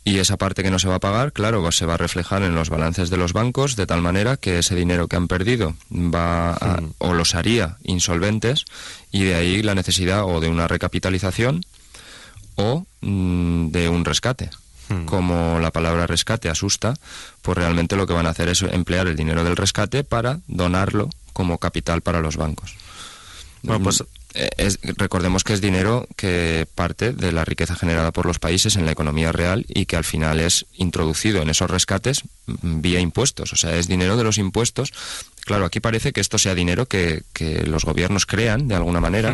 [0.05, 2.57] Y esa parte que no se va a pagar, claro, se va a reflejar en
[2.57, 6.59] los balances de los bancos de tal manera que ese dinero que han perdido va
[6.61, 6.95] mm.
[6.99, 8.65] o los haría insolventes
[9.13, 11.65] y de ahí la necesidad o de una recapitalización
[12.57, 14.51] o mm, de un rescate.
[14.89, 15.05] Mm.
[15.05, 16.95] Como la palabra rescate asusta,
[17.41, 21.11] pues realmente lo que van a hacer es emplear el dinero del rescate para donarlo
[21.33, 22.75] como capital para los bancos.
[23.63, 24.03] Bueno, pues
[24.35, 28.87] eh, recordemos que es dinero que parte de la riqueza generada por los países en
[28.87, 33.53] la economía real y que al final es introducido en esos rescates mm, vía impuestos.
[33.53, 34.93] O sea, es dinero de los impuestos.
[35.45, 37.23] Claro, aquí parece que esto sea dinero que,
[37.67, 39.33] los gobiernos crean de alguna manera,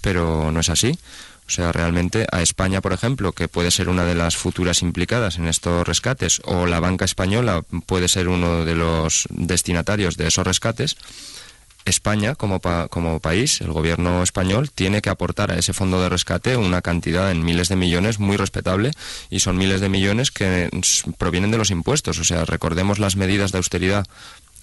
[0.00, 0.98] pero no es así.
[1.46, 5.36] O sea, realmente a España, por ejemplo, que puede ser una de las futuras implicadas
[5.36, 10.46] en estos rescates, o la banca española puede ser uno de los destinatarios de esos
[10.46, 10.96] rescates,
[11.84, 16.56] España, como, como país, el gobierno español, tiene que aportar a ese fondo de rescate
[16.56, 18.92] una cantidad en miles de millones muy respetable
[19.30, 20.70] y son miles de millones que
[21.18, 22.18] provienen de los impuestos.
[22.18, 24.06] O sea, recordemos las medidas de austeridad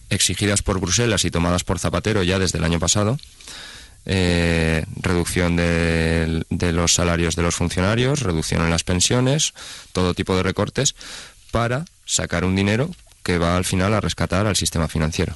[0.09, 3.17] exigidas por Bruselas y tomadas por Zapatero ya desde el año pasado.
[4.05, 9.53] Eh, reducción de, de los salarios de los funcionarios, reducción en las pensiones,
[9.91, 10.95] todo tipo de recortes
[11.51, 12.89] para sacar un dinero
[13.23, 15.35] que va al final a rescatar al sistema financiero.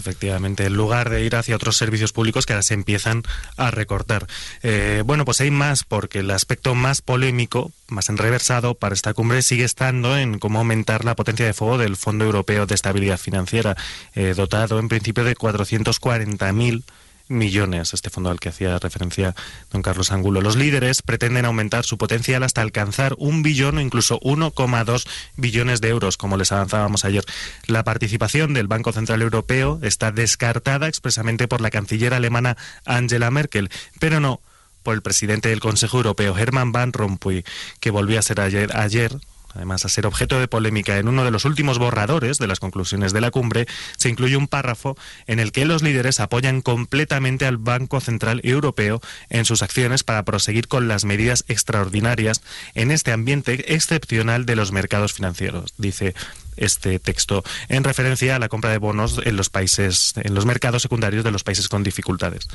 [0.00, 3.22] Efectivamente, en lugar de ir hacia otros servicios públicos que ahora se empiezan
[3.58, 4.26] a recortar.
[4.62, 9.42] Eh, bueno, pues hay más, porque el aspecto más polémico, más enreversado para esta cumbre
[9.42, 13.76] sigue estando en cómo aumentar la potencia de fuego del Fondo Europeo de Estabilidad Financiera,
[14.14, 16.82] eh, dotado en principio de 440.000
[17.30, 19.34] millones, este fondo al que hacía referencia
[19.70, 20.42] don Carlos Angulo.
[20.42, 25.88] Los líderes pretenden aumentar su potencial hasta alcanzar un billón o incluso 1,2 billones de
[25.88, 27.24] euros, como les avanzábamos ayer.
[27.66, 33.70] La participación del Banco Central Europeo está descartada expresamente por la canciller alemana Angela Merkel,
[33.98, 34.40] pero no
[34.82, 37.44] por el presidente del Consejo Europeo, Herman Van Rompuy,
[37.80, 39.12] que volvió a ser ayer, ayer
[39.54, 43.12] Además, a ser objeto de polémica en uno de los últimos borradores de las conclusiones
[43.12, 47.56] de la cumbre, se incluye un párrafo en el que los líderes apoyan completamente al
[47.56, 52.42] Banco Central Europeo en sus acciones para proseguir con las medidas extraordinarias
[52.74, 56.14] en este ambiente excepcional de los mercados financieros, dice
[56.56, 60.82] este texto en referencia a la compra de bonos en los países en los mercados
[60.82, 62.48] secundarios de los países con dificultades.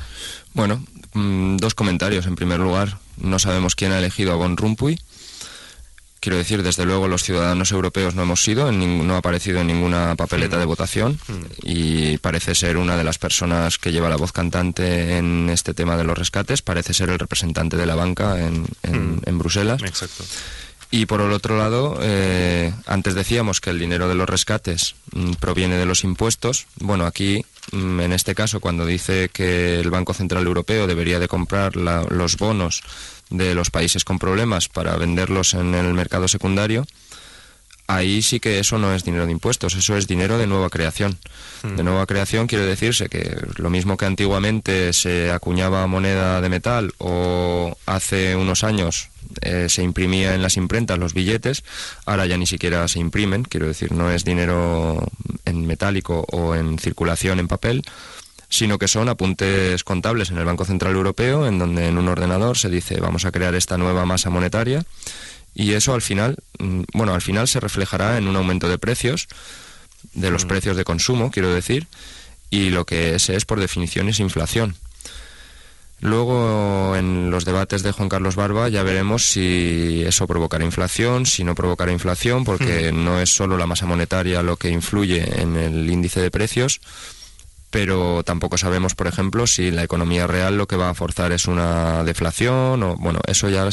[0.54, 2.26] Bueno, mm, dos comentarios.
[2.26, 5.00] En primer lugar, no sabemos quién ha elegido a Von Rumpuy
[6.20, 10.16] Quiero decir, desde luego los ciudadanos europeos no hemos sido, no ha aparecido en ninguna
[10.16, 11.18] papeleta de votación
[11.62, 15.96] y parece ser una de las personas que lleva la voz cantante en este tema
[15.96, 19.82] de los rescates, parece ser el representante de la banca en, en, Bruselas.
[19.82, 20.24] Exacto.
[20.90, 25.32] Y por el otro lado, eh, antes decíamos que el dinero de los rescates mm,
[25.32, 26.66] proviene de los impuestos.
[26.76, 31.28] Bueno, aquí, mm, en este caso, cuando dice que el Banco Central Europeo debería de
[31.28, 32.82] comprar los bonos
[33.30, 36.86] de los países con problemas para venderlos en el mercado secundario,
[37.86, 41.18] ahí sí que eso no es dinero de impuestos, eso es dinero de nueva creación.
[41.62, 41.86] De mm.
[41.86, 47.76] nueva creación quiere decirse que lo mismo que antiguamente se acuñaba moneda de metal o
[47.86, 49.08] hace unos años
[49.42, 51.64] eh, se imprimía en las imprentas los billetes,
[52.04, 55.08] ahora ya ni siquiera se imprimen, quiero decir, no es dinero
[55.44, 57.82] en metálico o en circulación en papel,
[58.48, 62.56] sino que son apuntes contables en el Banco Central Europeo, en donde en un ordenador
[62.58, 64.84] se dice vamos a crear esta nueva masa monetaria
[65.54, 69.26] y eso al final, mm, bueno, al final se reflejará en un aumento de precios,
[70.12, 70.48] de los mm.
[70.48, 71.86] precios de consumo, quiero decir,
[72.50, 74.76] y lo que es es por definición es inflación.
[76.00, 81.42] Luego, en los debates de Juan Carlos Barba, ya veremos si eso provocará inflación, si
[81.42, 83.04] no provocará inflación, porque mm.
[83.04, 86.82] no es solo la masa monetaria lo que influye en el índice de precios,
[87.76, 91.46] pero tampoco sabemos, por ejemplo, si la economía real lo que va a forzar es
[91.46, 93.66] una deflación o, bueno, eso ya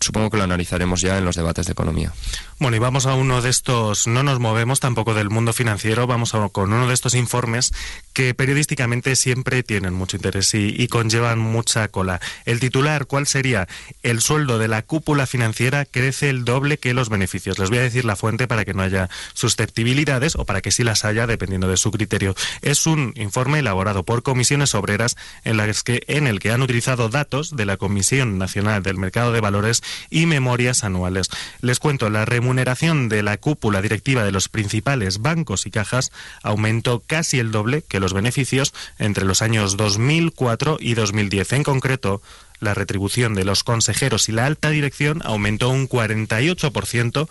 [0.00, 2.12] supongo que lo analizaremos ya en los debates de economía.
[2.58, 6.34] Bueno, y vamos a uno de estos, no nos movemos tampoco del mundo financiero, vamos
[6.34, 7.72] a, con uno de estos informes
[8.12, 12.20] que periodísticamente siempre tienen mucho interés y, conllevan mucha cola.
[12.44, 13.68] El titular, ¿cuál sería?
[14.02, 17.58] El sueldo de la cúpula financiera crece el doble que los beneficios.
[17.58, 20.84] Les voy a decir la fuente para que no haya susceptibilidades o para que sí
[20.84, 22.34] las haya, dependiendo de su criterio.
[22.62, 27.08] Es un informe elaborado por comisiones obreras en, las que, en el que han utilizado
[27.08, 31.28] datos de la Comisión Nacional del Mercado de Valores y memorias anuales.
[31.60, 37.02] Les cuento la remuneración de la cúpula directiva de los principales bancos y cajas aumentó
[37.06, 41.52] casi el doble que los beneficios entre los años 2004 y 2010.
[41.52, 42.22] En concreto,
[42.60, 47.28] la retribución de los consejeros y la alta dirección aumentó un 48%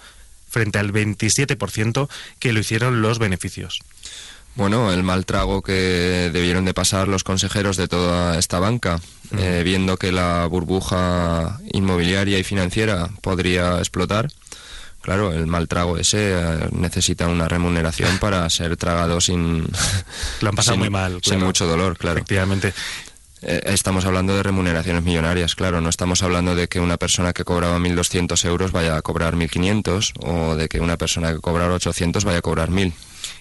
[0.50, 3.82] frente al 27% que lo hicieron los beneficios.
[4.56, 9.00] Bueno, el mal trago que debieron de pasar los consejeros de toda esta banca,
[9.38, 14.28] eh, viendo que la burbuja inmobiliaria y financiera podría explotar,
[15.02, 19.66] Claro, el mal trago ese eh, necesita una remuneración para ser tragado sin...
[20.42, 21.20] Lo han pasado muy mal.
[21.24, 22.18] Sin mucho dolor, claro.
[22.18, 22.74] Efectivamente.
[23.42, 25.80] Eh, estamos hablando de remuneraciones millonarias, claro.
[25.80, 30.14] No estamos hablando de que una persona que cobraba 1.200 euros vaya a cobrar 1.500
[30.20, 32.94] o de que una persona que cobraba 800 vaya a cobrar 1.000.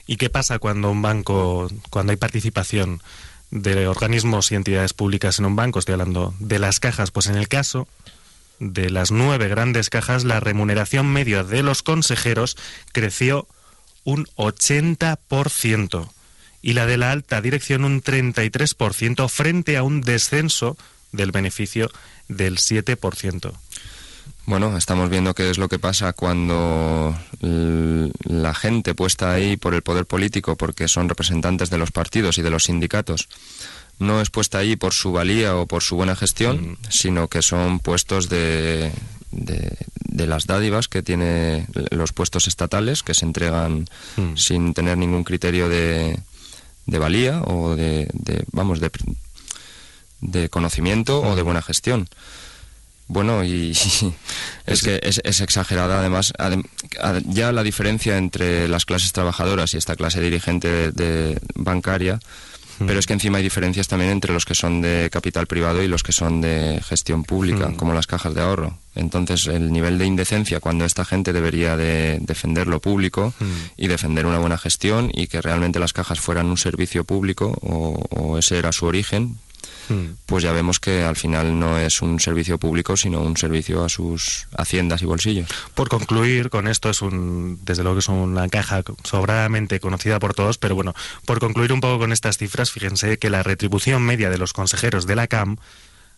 [0.08, 3.02] ¿Y qué pasa cuando un banco, cuando hay participación
[3.50, 5.78] de organismos y entidades públicas en un banco?
[5.78, 7.10] Estoy hablando de las cajas.
[7.10, 7.86] Pues en el caso
[8.58, 12.56] de las nueve grandes cajas, la remuneración media de los consejeros
[12.92, 13.46] creció
[14.02, 16.10] un 80%
[16.62, 20.78] y la de la alta dirección un 33% frente a un descenso
[21.12, 21.90] del beneficio
[22.28, 23.52] del 7%.
[24.48, 29.82] Bueno, estamos viendo qué es lo que pasa cuando la gente puesta ahí por el
[29.82, 33.28] poder político, porque son representantes de los partidos y de los sindicatos,
[33.98, 36.76] no es puesta ahí por su valía o por su buena gestión, mm.
[36.88, 38.90] sino que son puestos de,
[39.32, 43.84] de, las dádivas que tiene los puestos estatales, que se entregan
[44.16, 44.36] mm.
[44.36, 46.18] sin tener ningún criterio de,
[46.86, 48.08] de valía o de,
[48.52, 48.90] vamos, de,
[50.22, 51.44] de conocimiento o de mm.
[51.44, 52.08] buena gestión.
[53.08, 53.70] Bueno, y
[54.66, 56.32] es que es, es, exagerada además.
[57.24, 62.20] Ya la diferencia entre las clases trabajadoras y esta clase dirigente de bancaria
[62.86, 65.88] pero es que encima hay diferencias también entre los que son de capital privado y
[65.88, 68.78] los que son de gestión pública, como las cajas de ahorro.
[68.94, 73.34] Entonces, el nivel de indecencia cuando esta gente debería de defender lo público
[73.76, 78.38] y defender una buena gestión y que realmente las cajas fueran un servicio público o
[78.38, 79.38] ese era su origen,
[79.88, 80.16] Hmm.
[80.26, 83.88] pues ya vemos que al final no es un servicio público, sino un servicio a
[83.88, 85.48] sus haciendas y bolsillos.
[85.74, 90.34] Por concluir, con esto es un, desde luego que es una caja sobradamente conocida por
[90.34, 90.94] todos, pero bueno,
[91.24, 95.06] por concluir un poco con estas cifras, fíjense que la retribución media de los consejeros
[95.06, 95.56] de la CAM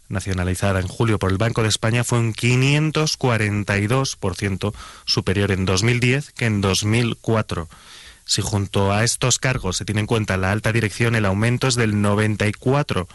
[0.09, 4.75] nacionalizada en julio por el Banco de España fue un 542%
[5.05, 7.69] superior en 2010 que en 2004.
[8.25, 11.77] Si junto a estos cargos se tiene en cuenta la alta dirección, el aumento es
[11.77, 13.07] del 94%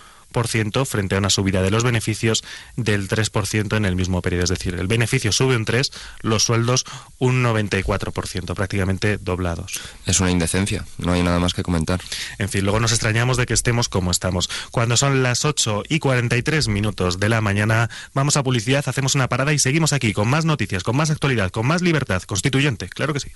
[0.86, 2.44] frente a una subida de los beneficios
[2.76, 4.44] del 3% en el mismo periodo.
[4.44, 6.86] Es decir, el beneficio sube un 3, los sueldos
[7.20, 9.80] un 94%, prácticamente doblados.
[10.06, 12.02] Es una indecencia, no hay nada más que comentar.
[12.38, 14.50] En fin, luego nos extrañamos de que estemos como estamos.
[14.72, 19.30] Cuando son las 8 y 43 minutos de la mañana, vamos a publicidad, hacemos una
[19.30, 23.14] parada y seguimos aquí con más noticias, con más actualidad, con más libertad constituyente, claro
[23.14, 23.32] que sí.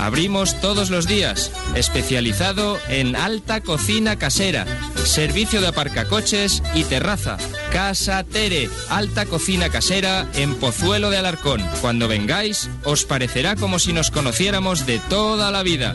[0.00, 4.66] Abrimos todos los días, especializado en alta cocina casera,
[5.06, 7.38] servicio de aparcacoches y terraza.
[7.74, 11.60] Casa Tere, alta cocina casera en Pozuelo de Alarcón.
[11.80, 15.92] Cuando vengáis, os parecerá como si nos conociéramos de toda la vida.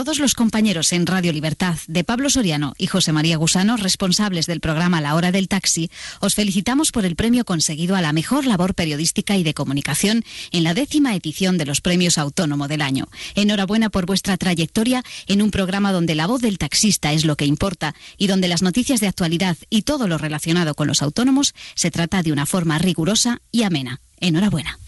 [0.00, 4.60] Todos los compañeros en Radio Libertad de Pablo Soriano y José María Gusano, responsables del
[4.60, 5.90] programa La Hora del Taxi,
[6.20, 10.64] os felicitamos por el premio conseguido a la mejor labor periodística y de comunicación en
[10.64, 13.08] la décima edición de los Premios Autónomo del Año.
[13.34, 17.44] Enhorabuena por vuestra trayectoria en un programa donde la voz del taxista es lo que
[17.44, 21.90] importa y donde las noticias de actualidad y todo lo relacionado con los autónomos se
[21.90, 24.00] trata de una forma rigurosa y amena.
[24.18, 24.78] Enhorabuena.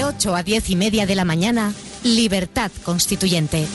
[0.00, 1.74] De 8 a 10 y media de la mañana,
[2.04, 3.66] Libertad Constituyente.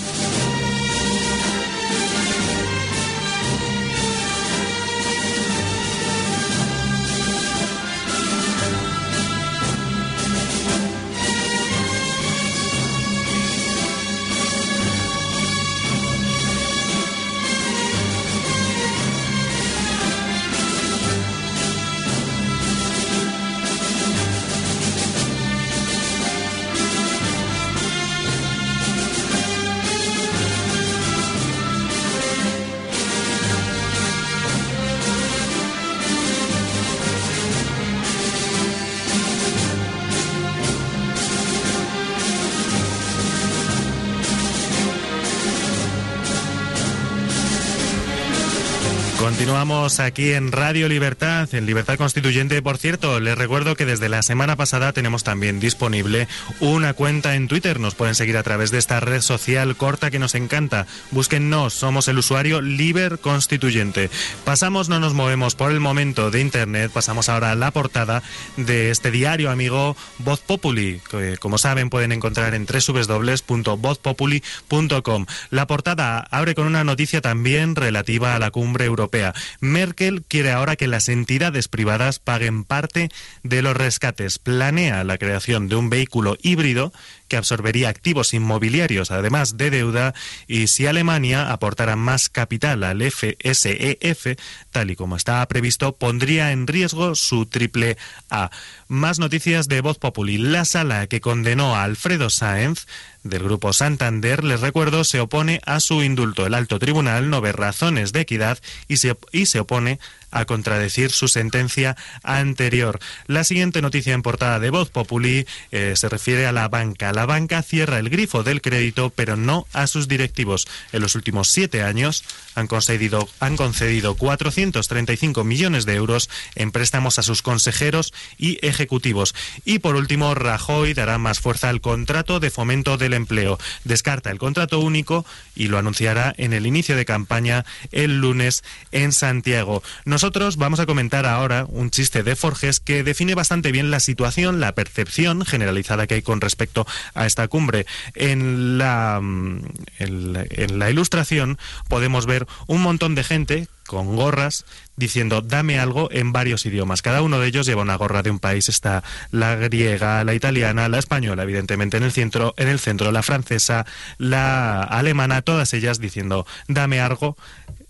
[49.85, 52.59] Aquí en Radio Libertad, en Libertad Constituyente.
[52.63, 56.27] Por cierto, les recuerdo que desde la semana pasada tenemos también disponible
[56.59, 57.79] una cuenta en Twitter.
[57.79, 60.87] Nos pueden seguir a través de esta red social corta que nos encanta.
[61.11, 64.09] Búsquennos, somos el usuario Liber Constituyente.
[64.43, 68.23] Pasamos, no nos movemos por el momento de Internet, pasamos ahora a la portada
[68.57, 75.25] de este diario amigo Voz Populi, que como saben pueden encontrar en www.vozpopuli.com.
[75.51, 79.35] La portada abre con una noticia también relativa a la cumbre europea
[79.75, 83.09] Merkel quiere ahora que las entidades privadas paguen parte
[83.43, 84.39] de los rescates.
[84.39, 86.93] Planea la creación de un vehículo híbrido
[87.27, 90.13] que absorbería activos inmobiliarios, además de deuda,
[90.47, 94.37] y si Alemania aportara más capital al FSEF, e
[94.71, 97.97] tal y como estaba previsto, pondría en riesgo su triple
[98.29, 98.49] A.
[98.87, 100.37] Más noticias de Voz Populi.
[100.37, 102.85] La sala que condenó a Alfredo Sáenz
[103.23, 106.45] del Grupo Santander, les recuerdo, se opone a su indulto.
[106.45, 109.99] El alto tribunal no ve razones de equidad y se, y se opone
[110.31, 112.99] a contradecir su sentencia anterior.
[113.27, 117.13] La siguiente noticia en portada de Voz Populi eh, se refiere a la banca.
[117.13, 120.67] La banca cierra el grifo del crédito, pero no a sus directivos.
[120.91, 122.23] En los últimos siete años
[122.55, 129.35] han concedido, han concedido 435 millones de euros en préstamos a sus consejeros y ejecutivos.
[129.63, 133.57] Y por último, Rajoy dará más fuerza al contrato de fomento del empleo.
[133.83, 139.11] Descarta el contrato único y lo anunciará en el inicio de campaña el lunes en
[139.11, 139.83] Santiago.
[140.15, 144.61] Nosotros vamos a comentar ahora un chiste de Forges que define bastante bien la situación,
[144.61, 147.85] la percepción generalizada que hay con respecto a esta cumbre.
[148.13, 149.65] En la, mm,
[149.99, 151.57] en la, ilustración
[151.89, 154.63] podemos ver un montón de gente con gorras
[154.95, 157.01] diciendo dame algo en varios idiomas.
[157.01, 158.69] Cada uno de ellos lleva una gorra de un país.
[158.69, 163.21] Está la griega, la italiana, la española, evidentemente en el centro, en el centro la
[163.21, 163.85] francesa,
[164.17, 167.35] la alemana, todas ellas diciendo dame algo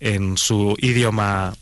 [0.00, 1.54] en su idioma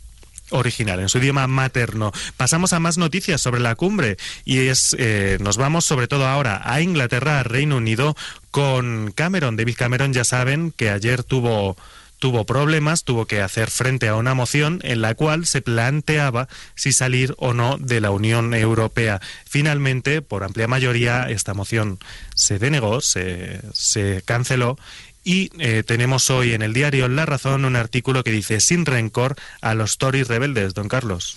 [0.54, 2.12] original, en su idioma materno.
[2.36, 6.62] Pasamos a más noticias sobre la cumbre y es eh, nos vamos sobre todo ahora
[6.64, 8.16] a Inglaterra, a Reino Unido,
[8.50, 9.56] con Cameron.
[9.56, 11.76] David Cameron ya saben que ayer tuvo
[12.18, 16.94] tuvo problemas, tuvo que hacer frente a una moción en la cual se planteaba si
[16.94, 19.20] salir o no de la Unión Europea.
[19.46, 21.98] Finalmente, por amplia mayoría, esta moción
[22.34, 24.78] se denegó, se, se canceló
[25.24, 29.36] y eh, tenemos hoy en el diario La Razón un artículo que dice sin rencor
[29.60, 31.36] a los Tories rebeldes, don Carlos.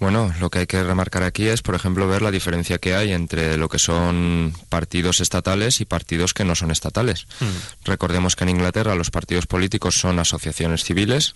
[0.00, 3.12] Bueno, lo que hay que remarcar aquí es, por ejemplo, ver la diferencia que hay
[3.12, 7.26] entre lo que son partidos estatales y partidos que no son estatales.
[7.40, 7.46] Hmm.
[7.84, 11.34] Recordemos que en Inglaterra los partidos políticos son asociaciones civiles,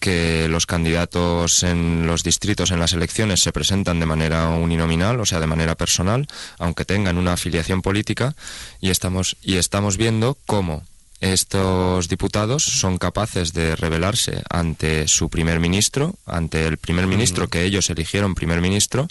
[0.00, 5.24] que los candidatos en los distritos en las elecciones se presentan de manera uninominal, o
[5.24, 6.26] sea, de manera personal,
[6.58, 8.34] aunque tengan una afiliación política,
[8.80, 10.82] y estamos, y estamos viendo cómo
[11.22, 17.62] estos diputados son capaces de rebelarse ante su primer ministro, ante el primer ministro que
[17.62, 19.06] ellos eligieron primer ministro,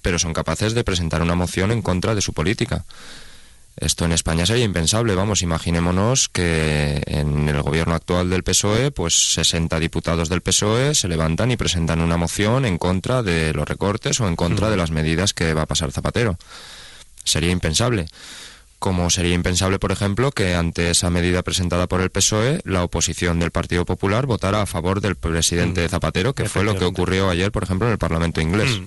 [0.00, 2.86] pero son capaces de presentar una moción en contra de su política.
[3.76, 9.34] Esto en España sería impensable, vamos, imaginémonos que en el gobierno actual del PSOE, pues
[9.34, 14.20] 60 diputados del PSOE se levantan y presentan una moción en contra de los recortes
[14.20, 16.38] o en contra de las medidas que va a pasar Zapatero.
[17.24, 18.08] Sería impensable
[18.82, 23.38] como sería impensable, por ejemplo, que ante esa medida presentada por el PSOE, la oposición
[23.38, 25.88] del Partido Popular votara a favor del presidente mm.
[25.88, 28.80] Zapatero, que fue lo que ocurrió ayer, por ejemplo, en el Parlamento inglés.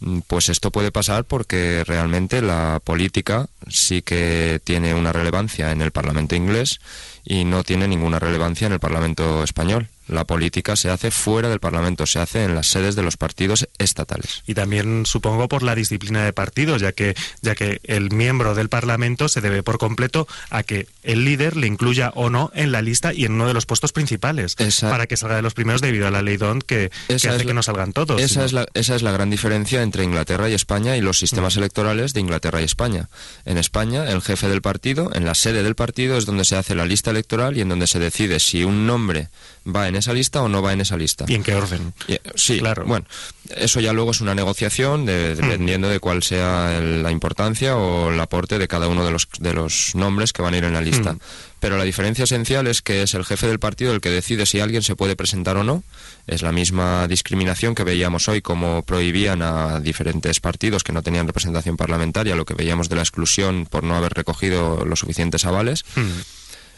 [0.00, 0.16] Mm.
[0.16, 5.82] Mm, pues esto puede pasar porque realmente la política sí que tiene una relevancia en
[5.82, 6.80] el Parlamento inglés
[7.22, 11.60] y no tiene ninguna relevancia en el Parlamento español la política se hace fuera del
[11.60, 14.42] Parlamento, se hace en las sedes de los partidos estatales.
[14.46, 18.68] Y también supongo por la disciplina de partidos, ya que ya que el miembro del
[18.68, 22.82] Parlamento se debe por completo a que el líder le incluya o no en la
[22.82, 26.06] lista y en uno de los puestos principales para que salga de los primeros debido
[26.06, 28.20] a la ley DON que, hace que no salgan todos.
[28.20, 31.56] Esa, es la, esa es la gran diferencia entre Inglaterra y España y los sistemas
[31.56, 31.58] mm.
[31.58, 33.08] electorales de Inglaterra y España.
[33.44, 36.74] En España, el jefe del partido, en la sede del partido, es donde se hace
[36.74, 39.28] la lista electoral y en donde se decide si un nombre
[39.66, 41.24] va en esa lista o no va en esa lista.
[41.28, 41.92] ¿Y en qué orden?
[42.34, 42.84] sí, claro.
[42.84, 43.06] Bueno,
[43.56, 45.36] eso ya luego es una negociación hmm.
[45.36, 49.52] dependiendo de cuál sea la importancia o el aporte de cada uno de los, de
[49.52, 51.14] los nombres que van a ir en la lista.
[51.14, 51.18] Hmm.
[51.60, 54.58] Pero la diferencia esencial es que es el jefe del partido el que decide si
[54.58, 55.84] alguien se puede presentar o no.
[56.26, 61.28] Es la misma discriminación que veíamos hoy, como prohibían a diferentes partidos que no tenían
[61.28, 65.84] representación parlamentaria, lo que veíamos de la exclusión por no haber recogido los suficientes avales.
[65.94, 66.10] Hmm.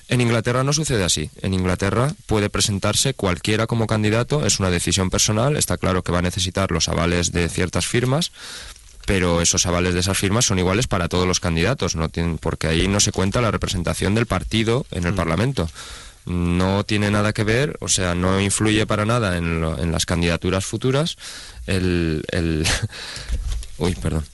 [0.08, 1.30] En Inglaterra no sucede así.
[1.40, 6.18] En Inglaterra puede presentarse cualquiera como candidato, es una decisión personal, está claro que va
[6.18, 8.30] a necesitar los avales de ciertas firmas,
[9.06, 12.66] pero esos avales de esas firmas son iguales para todos los candidatos, no tienen, porque
[12.66, 15.16] ahí no se cuenta la representación del partido en el mm.
[15.16, 15.68] Parlamento.
[16.26, 20.64] no tiene nada que ver, o sea, no influye para nada en, en las candidaturas
[20.64, 21.16] futuras.
[21.66, 22.66] El, el
[23.78, 24.24] uy, perdón.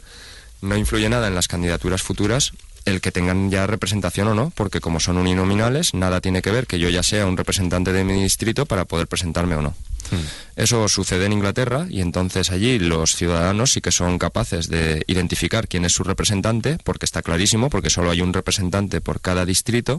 [0.62, 2.52] No influye nada en las candidaturas futuras
[2.84, 6.66] el que tengan ya representación o no, porque como son uninominales, nada tiene que ver
[6.66, 9.74] que yo ya sea un representante de mi distrito para poder presentarme o no.
[10.10, 10.24] Hmm.
[10.56, 15.68] Eso sucede en Inglaterra y entonces allí los ciudadanos sí que son capaces de identificar
[15.68, 19.98] quién es su representante, porque está clarísimo, porque solo hay un representante por cada distrito,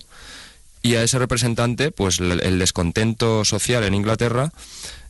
[0.82, 4.52] y a ese representante, pues el descontento social en Inglaterra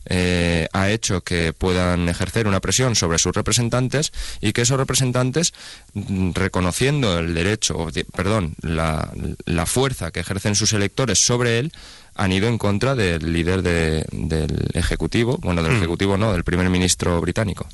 [0.06, 5.52] eh, ha hecho que puedan ejercer una presión sobre sus representantes y que esos representantes,
[5.94, 9.12] mm, reconociendo el derecho, perdón, la,
[9.44, 11.72] la fuerza que ejercen sus electores sobre él,
[12.14, 15.76] han ido en contra del líder del Ejecutivo, bueno, del hmm.
[15.76, 17.66] Ejecutivo no, del primer ministro británico.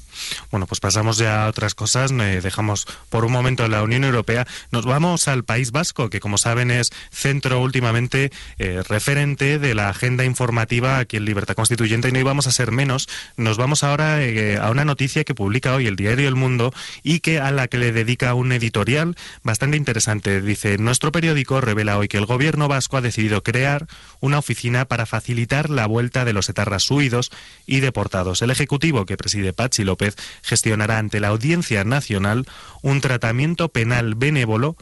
[0.50, 4.84] Bueno, pues pasamos ya a otras cosas, dejamos por un momento la Unión Europea, nos
[4.84, 10.24] vamos al País Vasco, que como saben es centro últimamente eh, referente de la agenda
[10.24, 13.08] informativa aquí en Libertad Constituyente y no íbamos a ser menos.
[13.36, 16.72] Nos vamos ahora eh, a una noticia que publica hoy el diario El Mundo
[17.02, 20.40] y que a la que le dedica un editorial bastante interesante.
[20.40, 23.86] Dice, nuestro periódico revela hoy que el gobierno vasco ha decidido crear
[24.20, 27.30] una oficina para facilitar la vuelta de los etarras huidos
[27.66, 28.42] y deportados.
[28.42, 32.46] El Ejecutivo que preside Pachi López gestionará ante la Audiencia Nacional
[32.82, 34.76] un tratamiento penal benévolo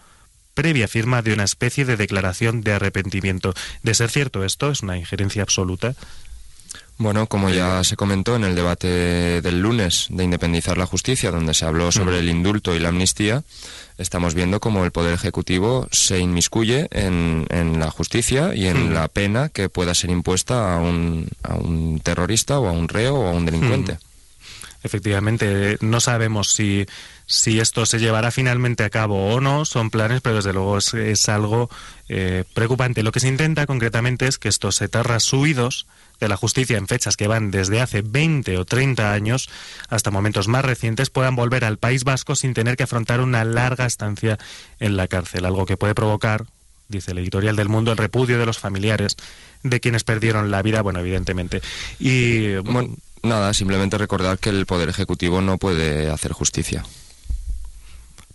[0.55, 3.53] previa firma de una especie de declaración de arrepentimiento.
[3.83, 5.95] De ser cierto esto, es una injerencia absoluta
[6.99, 11.53] bueno, como ya se comentó en el debate del lunes de independizar la justicia, donde
[11.53, 13.43] se habló sobre el indulto y la amnistía,
[13.99, 17.47] estamos viendo cómo el Poder Ejecutivo se inmiscuye en,
[17.79, 22.59] la justicia y en la pena que pueda ser impuesta a un, a un terrorista
[22.59, 23.99] o a un reo o a un delincuente.
[24.83, 26.87] Efectivamente, no sabemos si,
[27.27, 31.29] si esto se llevará finalmente a cabo o no, son planes, pero desde luego es,
[31.29, 31.69] algo
[32.09, 33.03] eh, preocupante.
[33.03, 35.87] Lo que se intenta concretamente es que estos etarras huidos
[36.21, 39.49] de la justicia en fechas que van desde hace 20 o 30 años
[39.89, 43.87] hasta momentos más recientes puedan volver al País Vasco sin tener que afrontar una larga
[43.87, 44.39] estancia
[44.81, 46.47] en la cárcel, algo que puede provocar,
[46.89, 49.17] dice el editorial del Mundo, el repudio de los familiares
[49.63, 51.61] de quienes perdieron la vida, bueno, evidentemente.
[51.99, 52.55] Y
[53.23, 56.85] nada, simplemente recordar que el Poder Ejecutivo no puede hacer justicia.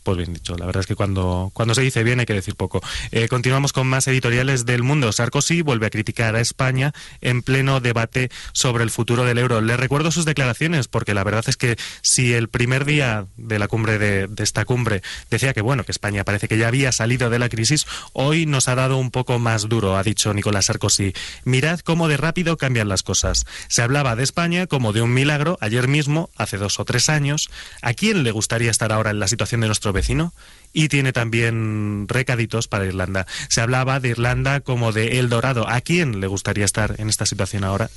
[0.03, 2.55] Pues bien dicho, la verdad es que cuando, cuando se dice bien hay que decir
[2.55, 2.81] poco.
[3.11, 5.11] Eh, continuamos con más editoriales del mundo.
[5.11, 6.91] Sarkozy vuelve a criticar a España
[7.21, 9.61] en pleno debate sobre el futuro del euro.
[9.61, 13.67] Le recuerdo sus declaraciones porque la verdad es que si el primer día de la
[13.67, 17.29] cumbre de, de, esta cumbre decía que bueno, que España parece que ya había salido
[17.29, 21.13] de la crisis, hoy nos ha dado un poco más duro, ha dicho Nicolás Sarkozy.
[21.45, 23.45] Mirad cómo de rápido cambian las cosas.
[23.67, 27.51] Se hablaba de España como de un milagro ayer mismo, hace dos o tres años.
[27.83, 30.33] ¿A quién le gustaría estar ahora en la situación de nuestro vecino
[30.73, 33.25] y tiene también recaditos para Irlanda.
[33.49, 35.67] Se hablaba de Irlanda como de El Dorado.
[35.67, 37.89] ¿A quién le gustaría estar en esta situación ahora?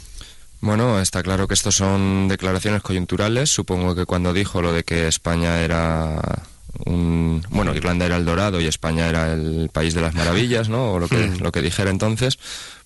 [0.61, 3.51] Bueno, está claro que estos son declaraciones coyunturales.
[3.51, 6.21] Supongo que cuando dijo lo de que España era
[6.87, 10.93] un, bueno, Irlanda era el dorado y España era el país de las maravillas, ¿no?
[10.93, 12.39] O lo que, lo que dijera entonces,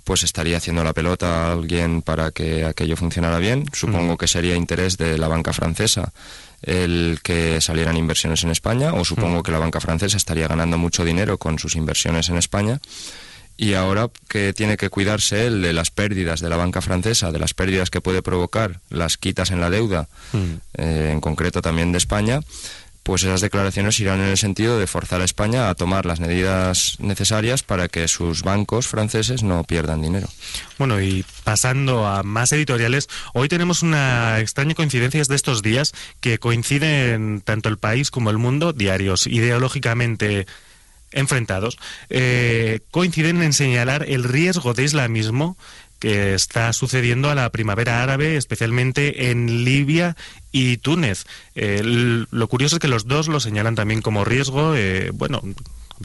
[0.05, 3.67] pues estaría haciendo la pelota a alguien para que aquello funcionara bien.
[3.73, 6.13] Supongo que sería interés de la banca francesa
[6.63, 9.43] el que salieran inversiones en España, o supongo mm.
[9.43, 12.81] que la banca francesa estaría ganando mucho dinero con sus inversiones en España.
[13.61, 17.41] Y ahora que tiene que cuidarse él de las pérdidas de la banca francesa, de
[17.41, 20.39] las pérdidas que puede provocar las quitas en la deuda, mm.
[20.75, 22.41] eh, en concreto también de España,
[23.03, 26.97] pues esas declaraciones irán en el sentido de forzar a España a tomar las medidas
[26.99, 30.29] necesarias para que sus bancos franceses no pierdan dinero.
[30.79, 36.39] Bueno, y pasando a más editoriales, hoy tenemos una extraña coincidencia de estos días que
[36.39, 40.47] coinciden tanto el país como el mundo, diarios ideológicamente
[41.11, 41.79] enfrentados,
[42.11, 45.57] eh, coinciden en señalar el riesgo de islamismo
[45.99, 50.17] que está sucediendo a la primavera árabe, especialmente en Libia
[50.53, 51.25] y Túnez.
[51.55, 51.83] Eh,
[52.31, 55.43] lo curioso es que los dos lo señalan también como riesgo, eh, bueno,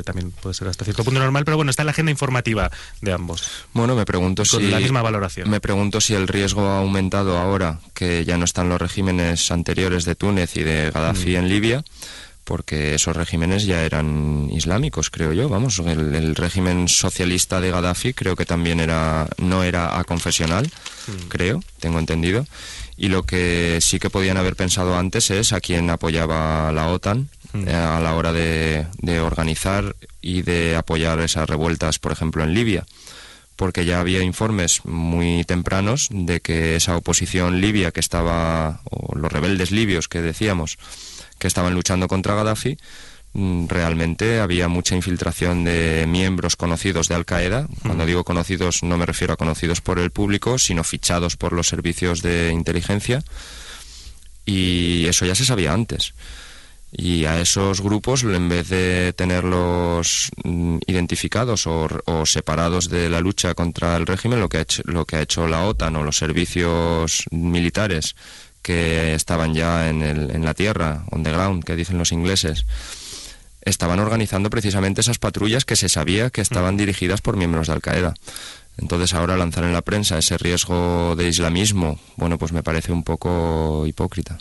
[0.04, 2.72] también puede ser hasta cierto punto normal, pero bueno, está en la agenda informativa
[3.02, 3.48] de ambos.
[3.74, 5.50] Bueno, me pregunto si la misma valoración.
[5.50, 10.06] Me pregunto si el riesgo ha aumentado ahora que ya no están los regímenes anteriores
[10.06, 11.36] de Túnez y de Gaddafi mm.
[11.36, 11.84] en Libia
[12.54, 15.50] porque esos regímenes ya eran islámicos, creo yo.
[15.50, 20.68] Vamos, el, régimen socialista de Gaddafi creo que también era no era aconfesional,
[21.08, 21.30] mm.
[21.30, 22.46] creo, tengo entendido.
[22.96, 27.28] Y lo que sí que podían haber pensado antes es a quién apoyaba la OTAN
[27.54, 27.68] mm.
[27.68, 32.54] eh, a la hora de, de organizar y de apoyar esas revueltas, por ejemplo, en
[32.54, 32.86] Libia
[33.56, 39.32] porque ya había informes muy tempranos de que esa oposición libia que estaba, o los
[39.32, 40.78] rebeldes libios que decíamos,
[41.40, 42.78] que estaban luchando contra Gaddafi,
[43.34, 47.68] mm, realmente había mucha infiltración de miembros conocidos de Al Qaeda.
[47.82, 51.68] Cuando digo conocidos no me refiero a conocidos por el público, sino fichados por los
[51.68, 53.24] servicios de inteligencia.
[54.46, 56.14] Y eso ya se sabía antes.
[56.96, 63.20] Y a esos grupos, en vez de tenerlos mm, identificados o, o, separados de la
[63.20, 66.04] lucha contra el régimen, lo que, ha hecho, lo que ha hecho la OTAN o
[66.04, 68.16] los servicios militares
[68.64, 72.66] que estaban ya en, el, en la tierra, on the ground, que dicen los ingleses,
[73.62, 77.82] estaban organizando precisamente esas patrullas que se sabía que estaban dirigidas por miembros de Al
[77.82, 78.16] Qaeda.
[78.78, 83.04] Entonces ahora lanzar en la prensa ese riesgo de islamismo, bueno, pues me parece un
[83.04, 84.40] poco hipócrita.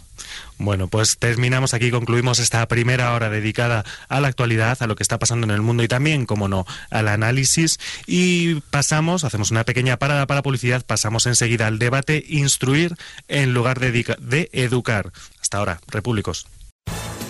[0.63, 5.03] Bueno, pues terminamos aquí, concluimos esta primera hora dedicada a la actualidad, a lo que
[5.03, 7.81] está pasando en el mundo y también, como no, al análisis.
[8.07, 12.95] Y pasamos, hacemos una pequeña parada para publicidad, pasamos enseguida al debate, instruir
[13.27, 13.91] en lugar de,
[14.21, 15.11] de educar.
[15.41, 16.47] Hasta ahora, repúblicos.